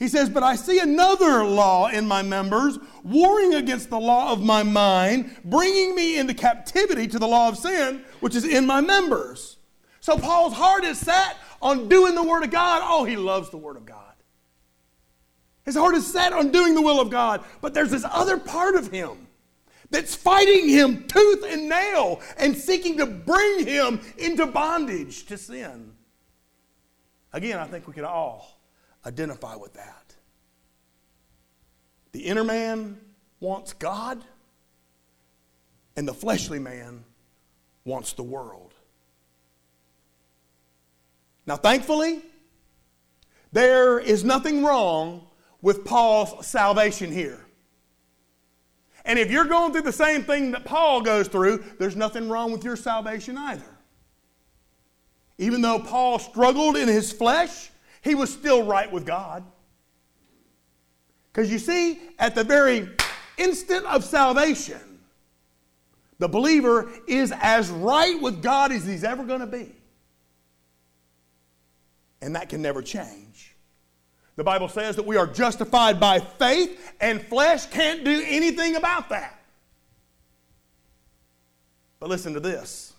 He 0.00 0.08
says, 0.08 0.28
But 0.28 0.42
I 0.42 0.56
see 0.56 0.80
another 0.80 1.44
law 1.44 1.86
in 1.86 2.04
my 2.08 2.22
members, 2.22 2.80
warring 3.04 3.54
against 3.54 3.90
the 3.90 4.00
law 4.00 4.32
of 4.32 4.42
my 4.42 4.64
mind, 4.64 5.36
bringing 5.44 5.94
me 5.94 6.18
into 6.18 6.34
captivity 6.34 7.06
to 7.06 7.20
the 7.20 7.28
law 7.28 7.48
of 7.48 7.58
sin, 7.58 8.04
which 8.18 8.34
is 8.34 8.44
in 8.44 8.66
my 8.66 8.80
members. 8.80 9.58
So 10.00 10.16
Paul's 10.16 10.54
heart 10.54 10.82
is 10.82 10.98
set 10.98 11.36
on 11.60 11.88
doing 11.88 12.14
the 12.14 12.22
Word 12.22 12.44
of 12.44 12.50
God. 12.50 12.82
Oh, 12.84 13.04
he 13.04 13.16
loves 13.16 13.50
the 13.50 13.56
Word 13.56 13.76
of 13.76 13.86
God. 13.86 14.10
His 15.64 15.76
heart 15.76 15.94
is 15.94 16.10
set 16.10 16.32
on 16.32 16.50
doing 16.50 16.74
the 16.74 16.82
will 16.82 17.00
of 17.00 17.10
God. 17.10 17.44
But 17.60 17.74
there's 17.74 17.90
this 17.90 18.04
other 18.08 18.38
part 18.38 18.74
of 18.74 18.90
him 18.90 19.28
that's 19.90 20.14
fighting 20.14 20.68
him 20.68 21.06
tooth 21.06 21.44
and 21.46 21.68
nail 21.68 22.20
and 22.38 22.56
seeking 22.56 22.96
to 22.96 23.06
bring 23.06 23.66
him 23.66 24.00
into 24.18 24.46
bondage 24.46 25.26
to 25.26 25.36
sin. 25.36 25.92
Again, 27.32 27.58
I 27.58 27.66
think 27.66 27.86
we 27.86 27.92
could 27.92 28.04
all 28.04 28.60
identify 29.04 29.54
with 29.56 29.74
that. 29.74 30.14
The 32.12 32.20
inner 32.20 32.44
man 32.44 33.00
wants 33.38 33.72
God, 33.72 34.24
and 35.96 36.08
the 36.08 36.14
fleshly 36.14 36.58
man 36.58 37.04
wants 37.84 38.12
the 38.12 38.22
world. 38.22 38.74
Now, 41.50 41.56
thankfully, 41.56 42.20
there 43.50 43.98
is 43.98 44.22
nothing 44.22 44.62
wrong 44.62 45.26
with 45.60 45.84
Paul's 45.84 46.46
salvation 46.46 47.10
here. 47.10 47.44
And 49.04 49.18
if 49.18 49.32
you're 49.32 49.46
going 49.46 49.72
through 49.72 49.82
the 49.82 49.90
same 49.90 50.22
thing 50.22 50.52
that 50.52 50.64
Paul 50.64 51.00
goes 51.00 51.26
through, 51.26 51.64
there's 51.80 51.96
nothing 51.96 52.28
wrong 52.28 52.52
with 52.52 52.62
your 52.62 52.76
salvation 52.76 53.36
either. 53.36 53.66
Even 55.38 55.60
though 55.60 55.80
Paul 55.80 56.20
struggled 56.20 56.76
in 56.76 56.86
his 56.86 57.10
flesh, 57.10 57.70
he 58.00 58.14
was 58.14 58.32
still 58.32 58.62
right 58.62 58.92
with 58.92 59.04
God. 59.04 59.42
Because 61.32 61.50
you 61.50 61.58
see, 61.58 61.98
at 62.20 62.36
the 62.36 62.44
very 62.44 62.88
instant 63.38 63.84
of 63.86 64.04
salvation, 64.04 65.00
the 66.20 66.28
believer 66.28 66.92
is 67.08 67.34
as 67.40 67.70
right 67.70 68.22
with 68.22 68.40
God 68.40 68.70
as 68.70 68.86
he's 68.86 69.02
ever 69.02 69.24
going 69.24 69.40
to 69.40 69.48
be. 69.48 69.74
And 72.22 72.36
that 72.36 72.48
can 72.48 72.62
never 72.62 72.82
change. 72.82 73.56
The 74.36 74.44
Bible 74.44 74.68
says 74.68 74.96
that 74.96 75.04
we 75.04 75.16
are 75.16 75.26
justified 75.26 76.00
by 76.00 76.18
faith, 76.18 76.94
and 77.00 77.20
flesh 77.20 77.66
can't 77.66 78.04
do 78.04 78.22
anything 78.26 78.76
about 78.76 79.08
that. 79.10 79.38
But 81.98 82.08
listen 82.08 82.34
to 82.34 82.40
this 82.40 82.94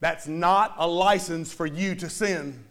that's 0.00 0.26
not 0.26 0.74
a 0.78 0.88
license 0.88 1.52
for 1.52 1.66
you 1.66 1.94
to 1.96 2.08
sin. 2.08 2.64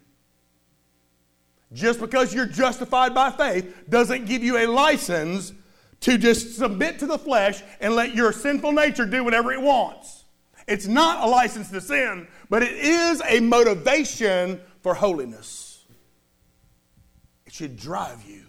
Just 1.71 1.99
because 1.99 2.33
you're 2.33 2.47
justified 2.47 3.13
by 3.13 3.29
faith 3.29 3.71
doesn't 3.87 4.25
give 4.25 4.43
you 4.43 4.57
a 4.57 4.65
license 4.65 5.53
to 5.99 6.17
just 6.17 6.55
submit 6.55 6.97
to 6.99 7.05
the 7.05 7.19
flesh 7.19 7.61
and 7.79 7.95
let 7.95 8.15
your 8.15 8.33
sinful 8.33 8.71
nature 8.71 9.05
do 9.05 9.23
whatever 9.23 9.51
it 9.51 9.61
wants. 9.61 10.23
It's 10.67 10.87
not 10.87 11.23
a 11.23 11.29
license 11.29 11.69
to 11.71 11.81
sin, 11.81 12.27
but 12.49 12.63
it 12.63 12.73
is 12.73 13.21
a 13.27 13.39
motivation 13.39 14.59
for 14.89 14.95
holiness. 14.95 15.85
It 17.45 17.53
should 17.53 17.77
drive 17.77 18.23
you, 18.27 18.45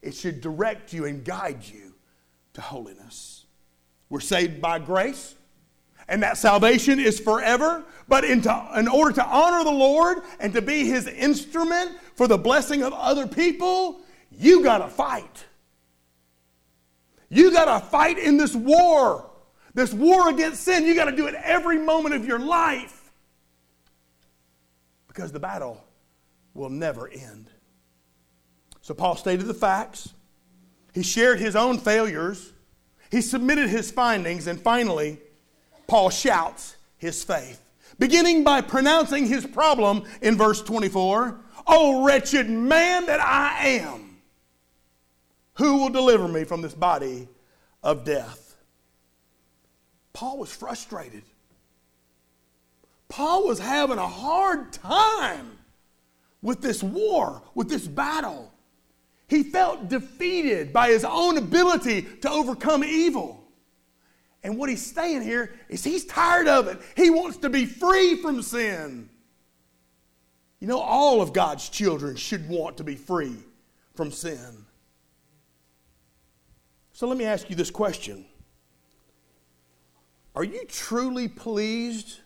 it 0.00 0.14
should 0.14 0.40
direct 0.40 0.92
you 0.92 1.06
and 1.06 1.24
guide 1.24 1.64
you 1.64 1.92
to 2.52 2.60
holiness. 2.60 3.46
We're 4.08 4.20
saved 4.20 4.60
by 4.60 4.78
grace, 4.78 5.34
and 6.06 6.22
that 6.22 6.36
salvation 6.38 7.00
is 7.00 7.18
forever. 7.18 7.82
But 8.06 8.22
in, 8.22 8.44
in 8.76 8.86
order 8.86 9.12
to 9.16 9.26
honor 9.26 9.64
the 9.64 9.72
Lord 9.72 10.18
and 10.38 10.52
to 10.52 10.62
be 10.62 10.86
his 10.86 11.08
instrument 11.08 11.96
for 12.14 12.28
the 12.28 12.38
blessing 12.38 12.84
of 12.84 12.92
other 12.92 13.26
people, 13.26 14.02
you 14.30 14.62
got 14.62 14.78
to 14.78 14.86
fight. 14.86 15.46
You 17.28 17.50
got 17.50 17.80
to 17.80 17.84
fight 17.84 18.18
in 18.18 18.36
this 18.36 18.54
war. 18.54 19.28
This 19.74 19.92
war 19.92 20.28
against 20.28 20.62
sin, 20.62 20.86
you 20.86 20.94
got 20.94 21.06
to 21.06 21.16
do 21.16 21.26
it 21.26 21.34
every 21.34 21.78
moment 21.78 22.14
of 22.14 22.24
your 22.24 22.38
life. 22.38 22.95
Because 25.16 25.32
the 25.32 25.40
battle 25.40 25.82
will 26.52 26.68
never 26.68 27.08
end. 27.08 27.48
So 28.82 28.92
Paul 28.92 29.16
stated 29.16 29.46
the 29.46 29.54
facts. 29.54 30.12
He 30.92 31.02
shared 31.02 31.40
his 31.40 31.56
own 31.56 31.78
failures. 31.78 32.52
He 33.10 33.22
submitted 33.22 33.70
his 33.70 33.90
findings. 33.90 34.46
And 34.46 34.60
finally, 34.60 35.18
Paul 35.86 36.10
shouts 36.10 36.76
his 36.98 37.24
faith, 37.24 37.64
beginning 37.98 38.44
by 38.44 38.60
pronouncing 38.60 39.26
his 39.26 39.46
problem 39.46 40.04
in 40.20 40.36
verse 40.36 40.60
24 40.60 41.40
Oh, 41.66 42.04
wretched 42.04 42.50
man 42.50 43.06
that 43.06 43.20
I 43.20 43.68
am, 43.68 44.18
who 45.54 45.78
will 45.78 45.88
deliver 45.88 46.28
me 46.28 46.44
from 46.44 46.60
this 46.60 46.74
body 46.74 47.26
of 47.82 48.04
death? 48.04 48.54
Paul 50.12 50.36
was 50.36 50.54
frustrated. 50.54 51.22
Paul 53.08 53.46
was 53.46 53.58
having 53.58 53.98
a 53.98 54.06
hard 54.06 54.72
time 54.72 55.58
with 56.42 56.60
this 56.60 56.82
war, 56.82 57.42
with 57.54 57.68
this 57.68 57.86
battle. 57.86 58.52
He 59.28 59.42
felt 59.42 59.88
defeated 59.88 60.72
by 60.72 60.88
his 60.88 61.04
own 61.04 61.38
ability 61.38 62.02
to 62.22 62.30
overcome 62.30 62.84
evil. 62.84 63.44
And 64.42 64.56
what 64.56 64.68
he's 64.68 64.84
saying 64.84 65.22
here 65.22 65.52
is 65.68 65.82
he's 65.82 66.04
tired 66.04 66.46
of 66.46 66.68
it. 66.68 66.78
He 66.96 67.10
wants 67.10 67.38
to 67.38 67.50
be 67.50 67.66
free 67.66 68.16
from 68.22 68.42
sin. 68.42 69.08
You 70.60 70.68
know, 70.68 70.78
all 70.78 71.20
of 71.20 71.32
God's 71.32 71.68
children 71.68 72.16
should 72.16 72.48
want 72.48 72.76
to 72.76 72.84
be 72.84 72.94
free 72.94 73.36
from 73.94 74.10
sin. 74.12 74.64
So 76.92 77.06
let 77.08 77.18
me 77.18 77.24
ask 77.24 77.50
you 77.50 77.56
this 77.56 77.70
question 77.70 78.24
Are 80.34 80.44
you 80.44 80.64
truly 80.66 81.28
pleased 81.28 82.20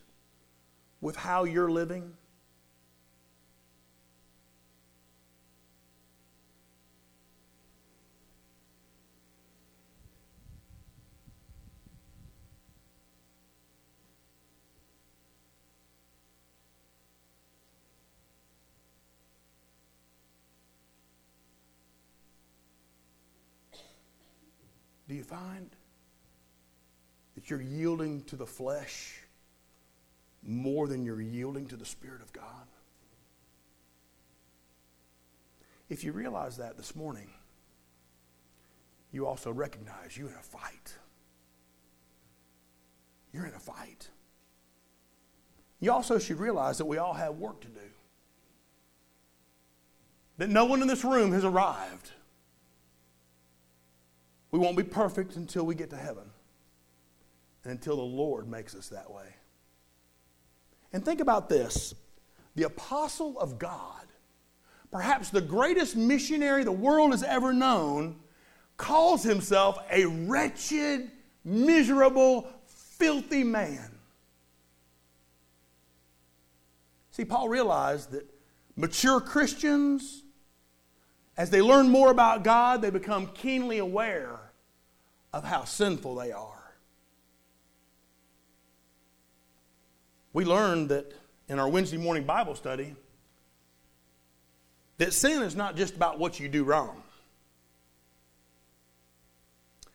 with 1.00 1.16
how 1.16 1.44
you're 1.44 1.70
living? 1.70 2.12
Do 25.08 25.16
you 25.16 25.24
find 25.24 25.68
that 27.34 27.50
you're 27.50 27.60
yielding 27.60 28.22
to 28.26 28.36
the 28.36 28.46
flesh 28.46 29.18
more 30.42 30.88
than 30.88 31.04
you're 31.04 31.20
yielding 31.20 31.66
to 31.66 31.76
the 31.76 31.84
Spirit 31.84 32.22
of 32.22 32.32
God? 32.32 32.44
If 35.88 36.04
you 36.04 36.12
realize 36.12 36.56
that 36.58 36.76
this 36.76 36.94
morning, 36.94 37.30
you 39.12 39.26
also 39.26 39.50
recognize 39.50 40.16
you're 40.16 40.28
in 40.28 40.36
a 40.36 40.42
fight. 40.42 40.94
You're 43.32 43.46
in 43.46 43.54
a 43.54 43.60
fight. 43.60 44.08
You 45.80 45.92
also 45.92 46.18
should 46.18 46.38
realize 46.38 46.78
that 46.78 46.84
we 46.84 46.98
all 46.98 47.14
have 47.14 47.36
work 47.36 47.60
to 47.62 47.68
do. 47.68 47.80
That 50.38 50.48
no 50.48 50.64
one 50.64 50.80
in 50.80 50.88
this 50.88 51.04
room 51.04 51.32
has 51.32 51.44
arrived. 51.44 52.10
We 54.52 54.58
won't 54.58 54.76
be 54.76 54.82
perfect 54.82 55.36
until 55.36 55.64
we 55.64 55.74
get 55.74 55.90
to 55.90 55.96
heaven 55.96 56.30
and 57.64 57.72
until 57.72 57.96
the 57.96 58.02
Lord 58.02 58.48
makes 58.48 58.74
us 58.74 58.88
that 58.88 59.10
way. 59.10 59.34
And 60.92 61.04
think 61.04 61.20
about 61.20 61.48
this 61.48 61.94
the 62.54 62.64
apostle 62.64 63.38
of 63.38 63.58
God, 63.58 64.06
perhaps 64.90 65.30
the 65.30 65.40
greatest 65.40 65.96
missionary 65.96 66.64
the 66.64 66.72
world 66.72 67.12
has 67.12 67.22
ever 67.22 67.52
known, 67.52 68.16
calls 68.76 69.22
himself 69.22 69.78
a 69.90 70.06
wretched, 70.06 71.10
miserable, 71.44 72.48
filthy 72.66 73.44
man. 73.44 73.90
See, 77.12 77.24
Paul 77.24 77.48
realized 77.48 78.12
that 78.12 78.26
mature 78.76 79.20
Christians 79.20 80.22
as 81.36 81.48
they 81.48 81.62
learn 81.62 81.88
more 81.88 82.10
about 82.10 82.44
God, 82.44 82.82
they 82.82 82.90
become 82.90 83.28
keenly 83.28 83.78
aware 83.78 84.38
of 85.32 85.42
how 85.42 85.64
sinful 85.64 86.16
they 86.16 86.32
are. 86.32 86.59
We 90.32 90.44
learned 90.44 90.90
that 90.90 91.12
in 91.48 91.58
our 91.58 91.68
Wednesday 91.68 91.96
morning 91.96 92.24
Bible 92.24 92.54
study 92.54 92.94
that 94.98 95.12
sin 95.12 95.42
is 95.42 95.56
not 95.56 95.76
just 95.76 95.96
about 95.96 96.18
what 96.18 96.38
you 96.38 96.48
do 96.48 96.62
wrong. 96.62 97.02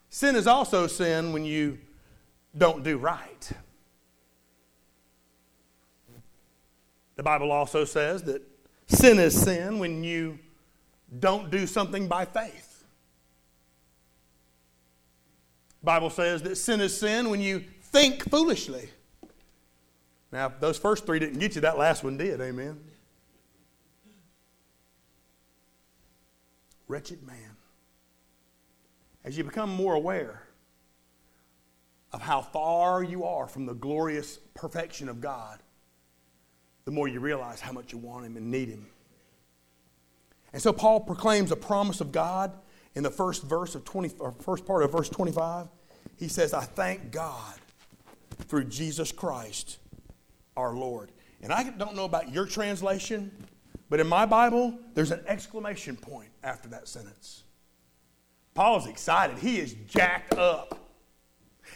Sin 0.10 0.36
is 0.36 0.48
also 0.48 0.88
sin 0.88 1.32
when 1.34 1.46
you 1.46 1.78
don't 2.58 2.84
do 2.84 2.98
right. 2.98 3.52
The 7.16 7.24
Bible 7.24 7.52
also 7.52 7.86
says 7.86 8.24
that 8.24 8.42
sin 8.88 9.20
is 9.20 9.40
sin 9.40 9.80
when 9.80 10.04
you 10.04 10.40
don't 11.20 11.50
do 11.50 11.68
something 11.68 12.08
by 12.08 12.26
faith. 12.26 12.84
Bible 15.84 16.10
says 16.10 16.42
that 16.42 16.56
sin 16.56 16.82
is 16.82 16.98
sin 16.98 17.30
when 17.30 17.40
you 17.40 17.64
think 17.84 18.30
foolishly. 18.30 18.90
Now, 20.36 20.48
if 20.48 20.60
those 20.60 20.78
first 20.78 21.06
three 21.06 21.18
didn't 21.18 21.40
get 21.40 21.56
you, 21.56 21.62
that 21.62 21.78
last 21.78 22.04
one 22.04 22.18
did, 22.18 22.42
amen. 22.42 22.78
Wretched 26.90 27.26
man. 27.26 27.56
As 29.24 29.38
you 29.38 29.46
become 29.46 29.70
more 29.70 29.94
aware 29.94 30.44
of 32.12 32.22
how 32.22 32.42
far 32.42 33.02
you 33.02 33.24
are 33.24 33.48
from 33.48 33.66
the 33.66 33.74
glorious 33.74 34.40
perfection 34.56 35.08
of 35.08 35.22
God, 35.22 35.60
the 36.84 36.92
more 36.92 37.08
you 37.08 37.22
realize 37.22 37.62
how 37.62 37.72
much 37.72 37.94
you 37.94 37.98
want 37.98 38.26
Him 38.26 38.36
and 38.36 38.52
need 38.52 38.68
Him. 38.68 38.88
And 40.52 40.62
so 40.62 40.74
Paul 40.74 41.00
proclaims 41.00 41.54
a 41.54 41.56
promise 41.56 42.02
of 42.02 42.12
God 42.12 42.52
in 42.94 43.04
the 43.04 43.10
first 43.10 43.42
verse 43.44 43.74
of 43.74 43.86
20, 43.86 44.16
or 44.20 44.34
first 44.34 44.66
part 44.66 44.84
of 44.84 44.92
verse 44.92 45.08
25. 45.08 45.70
He 46.18 46.28
says, 46.28 46.54
I 46.54 46.66
thank 46.66 47.14
God 47.14 47.56
through 48.50 48.66
Jesus 48.66 49.14
Christ 49.14 49.78
our 50.58 50.74
Lord. 50.76 51.12
And 51.42 51.52
I 51.54 51.70
don't 51.70 51.96
know 51.96 52.06
about 52.06 52.32
your 52.32 52.46
translation, 52.46 53.32
but 53.90 54.00
in 54.00 54.08
my 54.08 54.26
Bible, 54.26 54.78
there's 54.94 55.12
an 55.12 55.22
exclamation 55.28 55.96
point 55.96 56.30
after 56.44 56.70
that 56.70 56.88
sentence. 56.88 57.44
Paul's 58.54 58.88
excited. 58.88 59.38
He 59.38 59.60
is 59.60 59.74
jacked 59.88 60.34
up. 60.34 60.80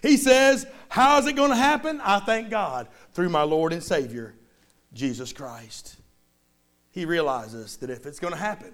He 0.02 0.18
says, 0.18 0.65
How 0.88 1.18
is 1.20 1.28
it 1.28 1.34
going 1.34 1.50
to 1.50 1.56
happen? 1.56 2.00
I 2.02 2.20
thank 2.20 2.50
God 2.50 2.88
through 3.13 3.30
my 3.30 3.44
Lord 3.44 3.74
and 3.74 3.84
Savior, 3.84 4.34
Jesus 4.94 5.34
Christ. 5.34 5.98
He 6.92 7.06
realizes 7.06 7.78
that 7.78 7.89
if 7.89 8.06
it's 8.06 8.20
going 8.20 8.34
to 8.34 8.39
happen, 8.39 8.74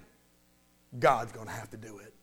God's 0.98 1.32
going 1.32 1.46
to 1.46 1.52
have 1.52 1.70
to 1.70 1.76
do 1.76 1.98
it. 1.98 2.14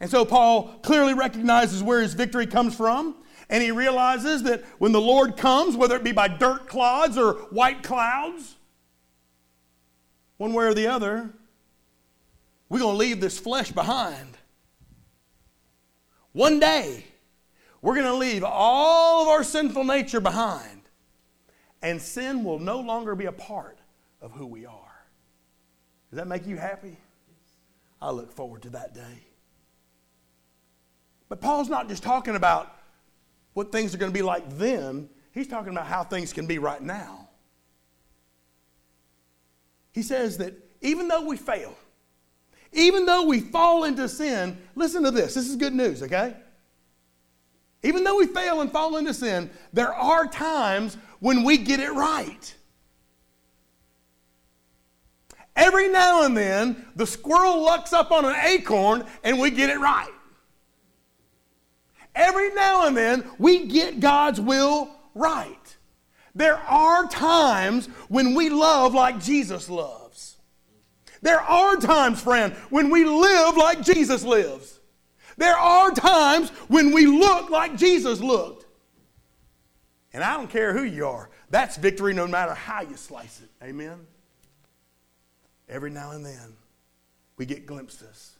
And 0.00 0.10
so 0.10 0.24
Paul 0.24 0.78
clearly 0.82 1.12
recognizes 1.12 1.82
where 1.82 2.00
his 2.00 2.14
victory 2.14 2.46
comes 2.46 2.74
from. 2.74 3.16
And 3.50 3.64
he 3.64 3.72
realizes 3.72 4.44
that 4.44 4.64
when 4.78 4.92
the 4.92 5.00
Lord 5.00 5.36
comes, 5.36 5.76
whether 5.76 5.96
it 5.96 6.04
be 6.04 6.12
by 6.12 6.28
dirt 6.28 6.68
clods 6.68 7.18
or 7.18 7.32
white 7.50 7.82
clouds, 7.82 8.54
one 10.36 10.54
way 10.54 10.66
or 10.66 10.72
the 10.72 10.86
other, 10.86 11.28
we're 12.68 12.78
going 12.78 12.94
to 12.94 12.98
leave 12.98 13.20
this 13.20 13.40
flesh 13.40 13.72
behind. 13.72 14.38
One 16.32 16.60
day, 16.60 17.04
we're 17.82 17.94
going 17.94 18.06
to 18.06 18.14
leave 18.14 18.44
all 18.44 19.22
of 19.22 19.28
our 19.28 19.42
sinful 19.42 19.82
nature 19.82 20.20
behind, 20.20 20.82
and 21.82 22.00
sin 22.00 22.44
will 22.44 22.60
no 22.60 22.78
longer 22.78 23.16
be 23.16 23.26
a 23.26 23.32
part 23.32 23.80
of 24.22 24.30
who 24.30 24.46
we 24.46 24.64
are. 24.64 25.04
Does 26.10 26.18
that 26.18 26.28
make 26.28 26.46
you 26.46 26.56
happy? 26.56 26.96
I 28.00 28.12
look 28.12 28.30
forward 28.30 28.62
to 28.62 28.70
that 28.70 28.94
day. 28.94 29.24
But 31.28 31.40
Paul's 31.40 31.68
not 31.68 31.88
just 31.88 32.04
talking 32.04 32.36
about 32.36 32.76
what 33.54 33.72
things 33.72 33.94
are 33.94 33.98
going 33.98 34.12
to 34.12 34.16
be 34.16 34.22
like 34.22 34.58
then, 34.58 35.08
he's 35.32 35.48
talking 35.48 35.72
about 35.72 35.86
how 35.86 36.04
things 36.04 36.32
can 36.32 36.46
be 36.46 36.58
right 36.58 36.82
now. 36.82 37.28
He 39.92 40.02
says 40.02 40.38
that 40.38 40.54
even 40.80 41.08
though 41.08 41.26
we 41.26 41.36
fail, 41.36 41.74
even 42.72 43.06
though 43.06 43.26
we 43.26 43.40
fall 43.40 43.84
into 43.84 44.08
sin, 44.08 44.56
listen 44.74 45.02
to 45.02 45.10
this. 45.10 45.34
This 45.34 45.48
is 45.48 45.56
good 45.56 45.74
news, 45.74 46.02
okay? 46.02 46.34
Even 47.82 48.04
though 48.04 48.16
we 48.16 48.26
fail 48.26 48.60
and 48.60 48.70
fall 48.70 48.96
into 48.96 49.12
sin, 49.12 49.50
there 49.72 49.92
are 49.92 50.26
times 50.26 50.96
when 51.18 51.42
we 51.42 51.58
get 51.58 51.80
it 51.80 51.92
right. 51.92 52.54
Every 55.56 55.88
now 55.88 56.22
and 56.24 56.36
then, 56.36 56.86
the 56.96 57.06
squirrel 57.06 57.62
lucks 57.62 57.92
up 57.92 58.12
on 58.12 58.24
an 58.24 58.36
acorn 58.44 59.04
and 59.24 59.38
we 59.38 59.50
get 59.50 59.68
it 59.68 59.78
right. 59.78 60.12
Every 62.14 62.52
now 62.54 62.86
and 62.86 62.96
then, 62.96 63.24
we 63.38 63.66
get 63.66 64.00
God's 64.00 64.40
will 64.40 64.90
right. 65.14 65.76
There 66.34 66.56
are 66.56 67.06
times 67.08 67.86
when 68.08 68.34
we 68.34 68.50
love 68.50 68.94
like 68.94 69.20
Jesus 69.20 69.68
loves. 69.68 70.36
There 71.22 71.40
are 71.40 71.76
times, 71.76 72.20
friend, 72.22 72.54
when 72.70 72.90
we 72.90 73.04
live 73.04 73.56
like 73.56 73.82
Jesus 73.82 74.24
lives. 74.24 74.80
There 75.36 75.56
are 75.56 75.90
times 75.90 76.50
when 76.68 76.92
we 76.92 77.06
look 77.06 77.50
like 77.50 77.76
Jesus 77.76 78.20
looked. 78.20 78.66
And 80.12 80.24
I 80.24 80.36
don't 80.36 80.50
care 80.50 80.76
who 80.76 80.82
you 80.82 81.06
are, 81.06 81.30
that's 81.50 81.76
victory 81.76 82.14
no 82.14 82.26
matter 82.26 82.54
how 82.54 82.82
you 82.82 82.96
slice 82.96 83.40
it. 83.40 83.64
Amen? 83.64 84.06
Every 85.68 85.90
now 85.90 86.10
and 86.10 86.24
then, 86.24 86.56
we 87.36 87.46
get 87.46 87.64
glimpses. 87.64 88.32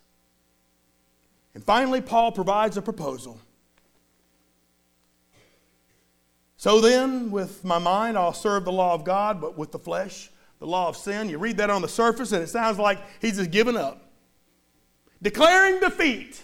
And 1.55 1.63
finally, 1.63 2.01
Paul 2.01 2.33
provides 2.33 2.77
a 2.77 2.83
proposal. 2.83 3.41
So 6.61 6.79
then, 6.79 7.31
with 7.31 7.65
my 7.65 7.79
mind, 7.79 8.19
I'll 8.19 8.35
serve 8.35 8.67
the 8.67 8.71
law 8.73 8.93
of 8.93 9.03
God, 9.03 9.41
but 9.41 9.57
with 9.57 9.73
the 9.73 9.79
flesh, 9.79 10.29
the 10.59 10.67
law 10.67 10.89
of 10.91 10.97
sin. 10.99 11.31
You 11.31 11.39
read 11.39 11.57
that 11.57 11.71
on 11.71 11.81
the 11.81 11.89
surface, 11.89 12.33
and 12.33 12.43
it 12.43 12.49
sounds 12.49 12.79
like 12.79 12.99
he's 13.19 13.39
just 13.39 13.51
given 13.51 13.79
up. 13.79 14.11
Declaring 15.23 15.81
defeat. 15.81 16.43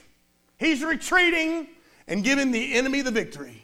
He's 0.56 0.82
retreating 0.82 1.68
and 2.08 2.24
giving 2.24 2.50
the 2.50 2.72
enemy 2.72 3.02
the 3.02 3.10
victory. 3.10 3.62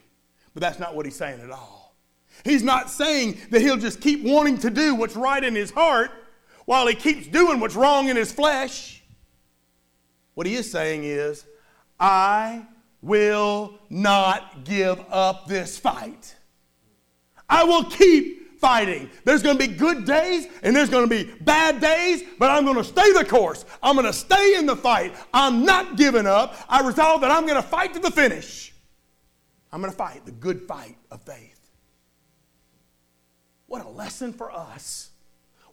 But 0.52 0.60
that's 0.60 0.78
not 0.78 0.94
what 0.94 1.06
he's 1.06 1.16
saying 1.16 1.40
at 1.40 1.50
all. 1.50 1.96
He's 2.44 2.62
not 2.62 2.90
saying 2.90 3.38
that 3.48 3.62
he'll 3.62 3.78
just 3.78 4.02
keep 4.02 4.22
wanting 4.22 4.58
to 4.58 4.68
do 4.68 4.94
what's 4.94 5.16
right 5.16 5.42
in 5.42 5.54
his 5.54 5.70
heart 5.70 6.10
while 6.66 6.86
he 6.86 6.94
keeps 6.94 7.28
doing 7.28 7.60
what's 7.60 7.76
wrong 7.76 8.10
in 8.10 8.16
his 8.16 8.30
flesh. 8.30 9.02
What 10.34 10.46
he 10.46 10.56
is 10.56 10.70
saying 10.70 11.04
is, 11.04 11.46
I 11.98 12.66
will 13.00 13.78
not 13.88 14.64
give 14.64 15.02
up 15.08 15.46
this 15.46 15.78
fight. 15.78 16.34
I 17.52 17.64
will 17.64 17.84
keep 17.84 18.58
fighting. 18.58 19.10
There's 19.24 19.42
going 19.42 19.58
to 19.58 19.68
be 19.68 19.74
good 19.74 20.06
days 20.06 20.46
and 20.62 20.74
there's 20.74 20.88
going 20.88 21.06
to 21.06 21.24
be 21.24 21.30
bad 21.42 21.82
days, 21.82 22.22
but 22.38 22.50
I'm 22.50 22.64
going 22.64 22.78
to 22.78 22.84
stay 22.84 23.12
the 23.12 23.26
course. 23.26 23.66
I'm 23.82 23.94
going 23.94 24.06
to 24.06 24.12
stay 24.12 24.56
in 24.56 24.64
the 24.64 24.74
fight. 24.74 25.12
I'm 25.34 25.66
not 25.66 25.96
giving 25.98 26.26
up. 26.26 26.56
I 26.66 26.80
resolve 26.86 27.20
that 27.20 27.30
I'm 27.30 27.44
going 27.44 27.60
to 27.60 27.68
fight 27.68 27.92
to 27.92 28.00
the 28.00 28.10
finish. 28.10 28.72
I'm 29.70 29.82
going 29.82 29.92
to 29.92 29.96
fight 29.98 30.24
the 30.24 30.32
good 30.32 30.62
fight 30.62 30.96
of 31.10 31.20
faith. 31.20 31.58
What 33.66 33.84
a 33.84 33.88
lesson 33.88 34.32
for 34.32 34.50
us. 34.50 35.10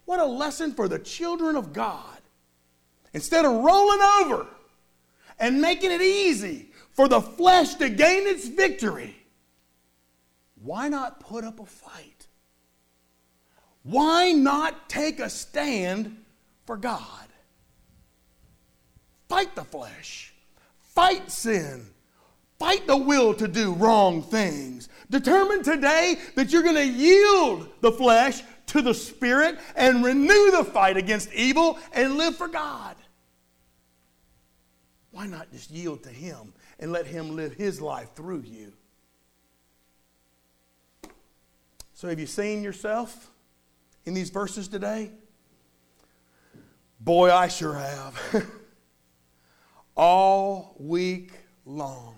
What 0.04 0.20
a 0.20 0.26
lesson 0.26 0.74
for 0.74 0.86
the 0.86 0.98
children 0.98 1.56
of 1.56 1.72
God. 1.72 2.18
Instead 3.14 3.46
of 3.46 3.52
rolling 3.52 4.00
over 4.20 4.46
and 5.38 5.62
making 5.62 5.92
it 5.92 6.02
easy 6.02 6.72
for 6.92 7.08
the 7.08 7.22
flesh 7.22 7.76
to 7.76 7.88
gain 7.88 8.26
its 8.26 8.48
victory, 8.48 9.19
why 10.62 10.88
not 10.88 11.20
put 11.20 11.44
up 11.44 11.60
a 11.60 11.66
fight? 11.66 12.26
Why 13.82 14.32
not 14.32 14.88
take 14.88 15.20
a 15.20 15.30
stand 15.30 16.22
for 16.66 16.76
God? 16.76 17.26
Fight 19.28 19.54
the 19.54 19.64
flesh, 19.64 20.34
fight 20.80 21.30
sin, 21.30 21.86
fight 22.58 22.86
the 22.86 22.96
will 22.96 23.32
to 23.34 23.48
do 23.48 23.72
wrong 23.74 24.22
things. 24.22 24.88
Determine 25.08 25.62
today 25.62 26.18
that 26.34 26.52
you're 26.52 26.62
going 26.62 26.74
to 26.74 26.86
yield 26.86 27.68
the 27.80 27.92
flesh 27.92 28.42
to 28.66 28.82
the 28.82 28.94
Spirit 28.94 29.58
and 29.76 30.04
renew 30.04 30.50
the 30.50 30.64
fight 30.64 30.96
against 30.96 31.32
evil 31.32 31.78
and 31.92 32.16
live 32.16 32.36
for 32.36 32.48
God. 32.48 32.96
Why 35.10 35.26
not 35.26 35.50
just 35.50 35.70
yield 35.70 36.02
to 36.04 36.10
Him 36.10 36.52
and 36.78 36.92
let 36.92 37.06
Him 37.06 37.34
live 37.34 37.54
His 37.54 37.80
life 37.80 38.14
through 38.14 38.42
you? 38.42 38.72
So, 42.00 42.08
have 42.08 42.18
you 42.18 42.26
seen 42.26 42.62
yourself 42.62 43.30
in 44.06 44.14
these 44.14 44.30
verses 44.30 44.68
today? 44.68 45.10
Boy, 46.98 47.30
I 47.30 47.48
sure 47.48 47.74
have. 47.74 48.46
All 49.98 50.74
week 50.78 51.32
long, 51.66 52.14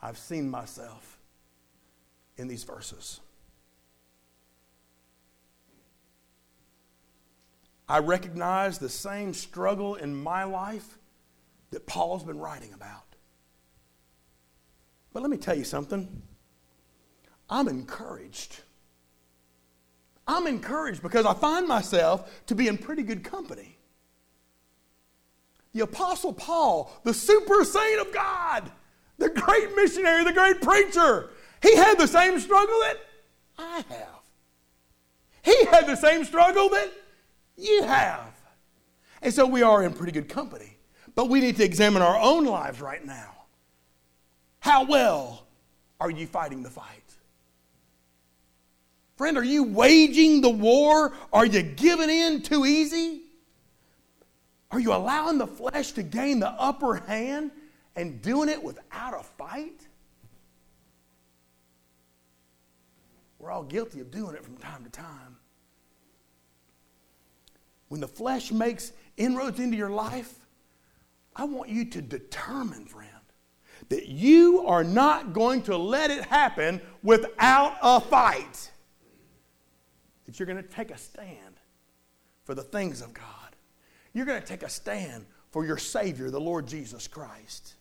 I've 0.00 0.16
seen 0.16 0.48
myself 0.48 1.18
in 2.36 2.46
these 2.46 2.62
verses. 2.62 3.18
I 7.88 7.98
recognize 7.98 8.78
the 8.78 8.88
same 8.88 9.34
struggle 9.34 9.96
in 9.96 10.14
my 10.14 10.44
life 10.44 10.98
that 11.72 11.84
Paul's 11.84 12.22
been 12.22 12.38
writing 12.38 12.74
about. 12.74 13.16
But 15.12 15.22
let 15.22 15.32
me 15.32 15.36
tell 15.36 15.58
you 15.58 15.64
something. 15.64 16.22
I'm 17.50 17.68
encouraged. 17.68 18.60
I'm 20.26 20.46
encouraged 20.46 21.02
because 21.02 21.26
I 21.26 21.34
find 21.34 21.66
myself 21.66 22.46
to 22.46 22.54
be 22.54 22.68
in 22.68 22.78
pretty 22.78 23.02
good 23.02 23.24
company. 23.24 23.76
The 25.72 25.80
Apostle 25.80 26.32
Paul, 26.32 26.92
the 27.04 27.12
super 27.12 27.64
saint 27.64 28.00
of 28.00 28.12
God, 28.12 28.70
the 29.18 29.28
great 29.28 29.74
missionary, 29.74 30.24
the 30.24 30.32
great 30.32 30.62
preacher, 30.62 31.30
he 31.62 31.76
had 31.76 31.98
the 31.98 32.06
same 32.06 32.38
struggle 32.38 32.78
that 32.80 32.96
I 33.58 33.84
have. 33.88 34.20
He 35.42 35.64
had 35.66 35.86
the 35.86 35.96
same 35.96 36.24
struggle 36.24 36.68
that 36.70 36.90
you 37.56 37.82
have. 37.82 38.32
And 39.22 39.34
so 39.34 39.46
we 39.46 39.62
are 39.62 39.82
in 39.82 39.92
pretty 39.92 40.12
good 40.12 40.28
company. 40.28 40.76
But 41.14 41.28
we 41.28 41.40
need 41.40 41.56
to 41.56 41.64
examine 41.64 42.02
our 42.02 42.18
own 42.20 42.44
lives 42.44 42.80
right 42.80 43.04
now. 43.04 43.34
How 44.60 44.84
well 44.84 45.46
are 46.00 46.10
you 46.10 46.26
fighting 46.26 46.62
the 46.62 46.70
fight? 46.70 46.99
Friend, 49.20 49.36
are 49.36 49.44
you 49.44 49.64
waging 49.64 50.40
the 50.40 50.48
war? 50.48 51.12
Are 51.30 51.44
you 51.44 51.60
giving 51.60 52.08
in 52.08 52.40
too 52.40 52.64
easy? 52.64 53.20
Are 54.70 54.80
you 54.80 54.94
allowing 54.94 55.36
the 55.36 55.46
flesh 55.46 55.92
to 55.92 56.02
gain 56.02 56.40
the 56.40 56.48
upper 56.48 56.94
hand 56.94 57.50
and 57.96 58.22
doing 58.22 58.48
it 58.48 58.62
without 58.62 59.12
a 59.12 59.22
fight? 59.22 59.86
We're 63.38 63.50
all 63.50 63.62
guilty 63.62 64.00
of 64.00 64.10
doing 64.10 64.34
it 64.34 64.42
from 64.42 64.56
time 64.56 64.84
to 64.84 64.90
time. 64.90 65.36
When 67.88 68.00
the 68.00 68.08
flesh 68.08 68.50
makes 68.50 68.90
inroads 69.18 69.60
into 69.60 69.76
your 69.76 69.90
life, 69.90 70.34
I 71.36 71.44
want 71.44 71.68
you 71.68 71.84
to 71.84 72.00
determine, 72.00 72.86
friend, 72.86 73.10
that 73.90 74.08
you 74.08 74.64
are 74.66 74.82
not 74.82 75.34
going 75.34 75.60
to 75.64 75.76
let 75.76 76.10
it 76.10 76.24
happen 76.24 76.80
without 77.02 77.76
a 77.82 78.00
fight. 78.00 78.70
That 80.30 80.38
you're 80.38 80.46
going 80.46 80.62
to 80.62 80.68
take 80.68 80.92
a 80.92 80.96
stand 80.96 81.58
for 82.44 82.54
the 82.54 82.62
things 82.62 83.00
of 83.00 83.12
God. 83.12 83.24
You're 84.12 84.26
going 84.26 84.40
to 84.40 84.46
take 84.46 84.62
a 84.62 84.68
stand 84.68 85.26
for 85.50 85.66
your 85.66 85.76
Savior, 85.76 86.30
the 86.30 86.40
Lord 86.40 86.68
Jesus 86.68 87.08
Christ. 87.08 87.74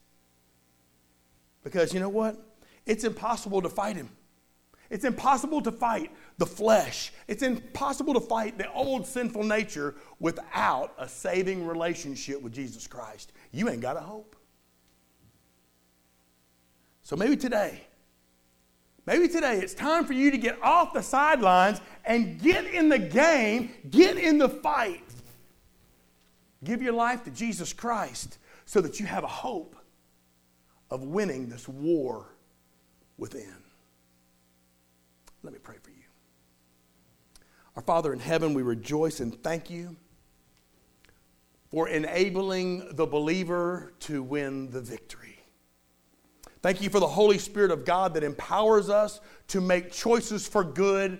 Because 1.64 1.94
you 1.94 2.00
know 2.00 2.10
what? 2.10 2.44
It's 2.88 3.04
impossible 3.04 3.62
to 3.62 3.70
fight 3.70 3.98
Him. 3.98 4.10
It's 4.90 5.06
impossible 5.06 5.62
to 5.62 5.72
fight 5.72 6.10
the 6.40 6.46
flesh. 6.48 7.14
It's 7.28 7.44
impossible 7.44 8.16
to 8.16 8.20
fight 8.20 8.58
the 8.58 8.72
old 8.72 9.06
sinful 9.06 9.44
nature 9.44 9.94
without 10.20 10.96
a 10.98 11.08
saving 11.08 11.68
relationship 11.68 12.42
with 12.42 12.52
Jesus 12.52 12.88
Christ. 12.88 13.32
You 13.52 13.70
ain't 13.70 13.82
got 13.82 13.96
a 13.96 14.02
hope. 14.02 14.36
So 17.04 17.16
maybe 17.16 17.38
today, 17.38 17.84
maybe 19.10 19.28
today 19.28 19.58
it's 19.58 19.74
time 19.74 20.06
for 20.06 20.14
you 20.14 20.30
to 20.30 20.38
get 20.38 20.62
off 20.62 20.94
the 20.94 21.02
sidelines 21.02 21.82
and 22.06 22.40
get 22.40 22.66
in 22.66 22.90
the 22.90 23.00
game, 23.00 23.72
get 23.90 24.18
in 24.18 24.38
the 24.38 24.48
fight. 24.48 25.04
Give 26.64 26.82
your 26.82 26.94
life 26.94 27.24
to 27.24 27.32
Jesus 27.32 27.74
Christ 27.74 28.38
so 28.66 28.82
that 28.82 29.00
you 29.00 29.08
have 29.08 29.24
a 29.24 29.28
hope 29.28 29.76
of 30.92 31.04
winning 31.04 31.50
this 31.50 31.68
war 31.68 32.28
within. 33.18 33.56
Let 35.42 35.54
me 35.54 35.60
pray 35.60 35.78
for 35.82 35.90
you. 35.90 35.96
Our 37.76 37.82
Father 37.82 38.14
in 38.14 38.20
heaven, 38.20 38.54
we 38.54 38.62
rejoice 38.62 39.22
and 39.22 39.42
thank 39.42 39.72
you 39.72 39.96
for 41.72 41.88
enabling 41.88 42.96
the 42.96 43.08
believer 43.08 43.94
to 44.02 44.22
win 44.22 44.70
the 44.70 44.82
victory. 44.82 45.39
Thank 46.62 46.82
you 46.82 46.90
for 46.90 47.00
the 47.00 47.08
Holy 47.08 47.38
Spirit 47.38 47.72
of 47.72 47.86
God 47.86 48.14
that 48.16 48.24
empowers 48.24 48.90
us 48.90 49.22
to 49.48 49.62
make 49.62 49.92
choices 49.92 50.48
for 50.48 50.64
good 50.64 51.20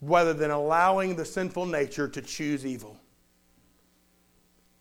rather 0.00 0.34
than 0.34 0.50
allowing 0.50 1.14
the 1.14 1.24
sinful 1.24 1.66
nature 1.66 2.08
to 2.08 2.20
choose 2.20 2.66
evil. 2.66 2.98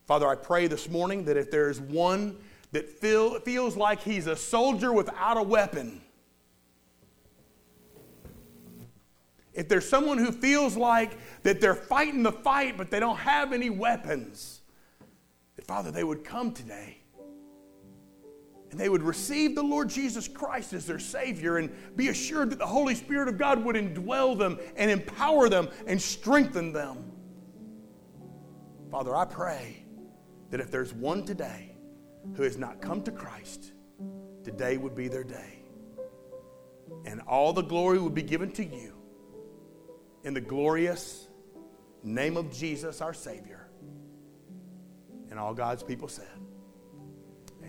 Father, 0.08 0.28
I 0.28 0.36
pray 0.36 0.66
this 0.68 0.90
morning 0.90 1.24
that 1.26 1.38
if 1.38 1.52
there 1.52 1.70
is 1.70 1.80
one 1.80 2.38
that 2.72 2.90
feel, 2.90 3.40
feels 3.42 3.78
like 3.78 4.02
he's 4.02 4.26
a 4.26 4.36
soldier 4.36 4.92
without 4.92 5.38
a 5.38 5.44
weapon, 5.44 6.02
if 9.54 9.70
there's 9.70 9.88
someone 9.88 10.18
who 10.18 10.32
feels 10.32 10.76
like 10.76 11.12
that 11.44 11.62
they're 11.62 11.76
fighting 11.76 12.24
the 12.24 12.32
fight 12.32 12.76
but 12.76 12.90
they 12.90 13.00
don't 13.00 13.18
have 13.18 13.54
any 13.54 13.70
weapons, 13.70 14.62
that 15.58 15.66
Father, 15.66 15.92
they 15.92 16.04
would 16.04 16.24
come 16.24 16.52
today 16.52 17.01
and 18.72 18.80
they 18.80 18.88
would 18.88 19.04
receive 19.04 19.54
the 19.54 19.64
Lord 19.64 19.90
Jesus 19.90 20.30
Christ 20.30 20.72
as 20.72 20.86
their 20.86 21.00
Savior 21.00 21.58
and 21.58 21.70
be 21.98 22.08
assured 22.08 22.50
that 22.52 22.60
the 22.60 22.66
Holy 22.66 22.96
Spirit 22.96 23.28
of 23.28 23.38
God 23.38 23.64
would 23.64 23.76
indwell 23.76 24.38
them 24.38 24.58
and 24.78 24.90
empower 24.90 25.50
them 25.50 25.70
and 25.86 26.02
strengthen 26.02 26.72
them. 26.72 27.12
Father, 28.90 29.16
I 29.16 29.26
pray 29.26 29.86
that 30.50 30.62
if 30.62 30.72
there's 30.72 30.94
one 30.94 31.26
today 31.26 31.76
who 32.36 32.44
has 32.44 32.58
not 32.58 32.82
come 32.82 33.04
to 33.04 33.12
Christ, 33.12 33.74
today 34.44 34.78
would 34.78 34.96
be 34.96 35.10
their 35.10 35.24
day. 35.24 35.64
And 37.06 37.22
all 37.22 37.52
the 37.52 37.62
glory 37.62 38.00
would 38.00 38.16
be 38.16 38.24
given 38.24 38.52
to 38.54 38.66
you 38.66 38.96
in 40.24 40.34
the 40.34 40.42
glorious 40.42 41.28
name 42.04 42.38
of 42.38 42.52
Jesus, 42.52 43.02
our 43.02 43.14
Savior. 43.14 43.70
And 45.30 45.40
all 45.40 45.54
God's 45.54 45.84
people 45.84 46.08
said, 46.08 46.28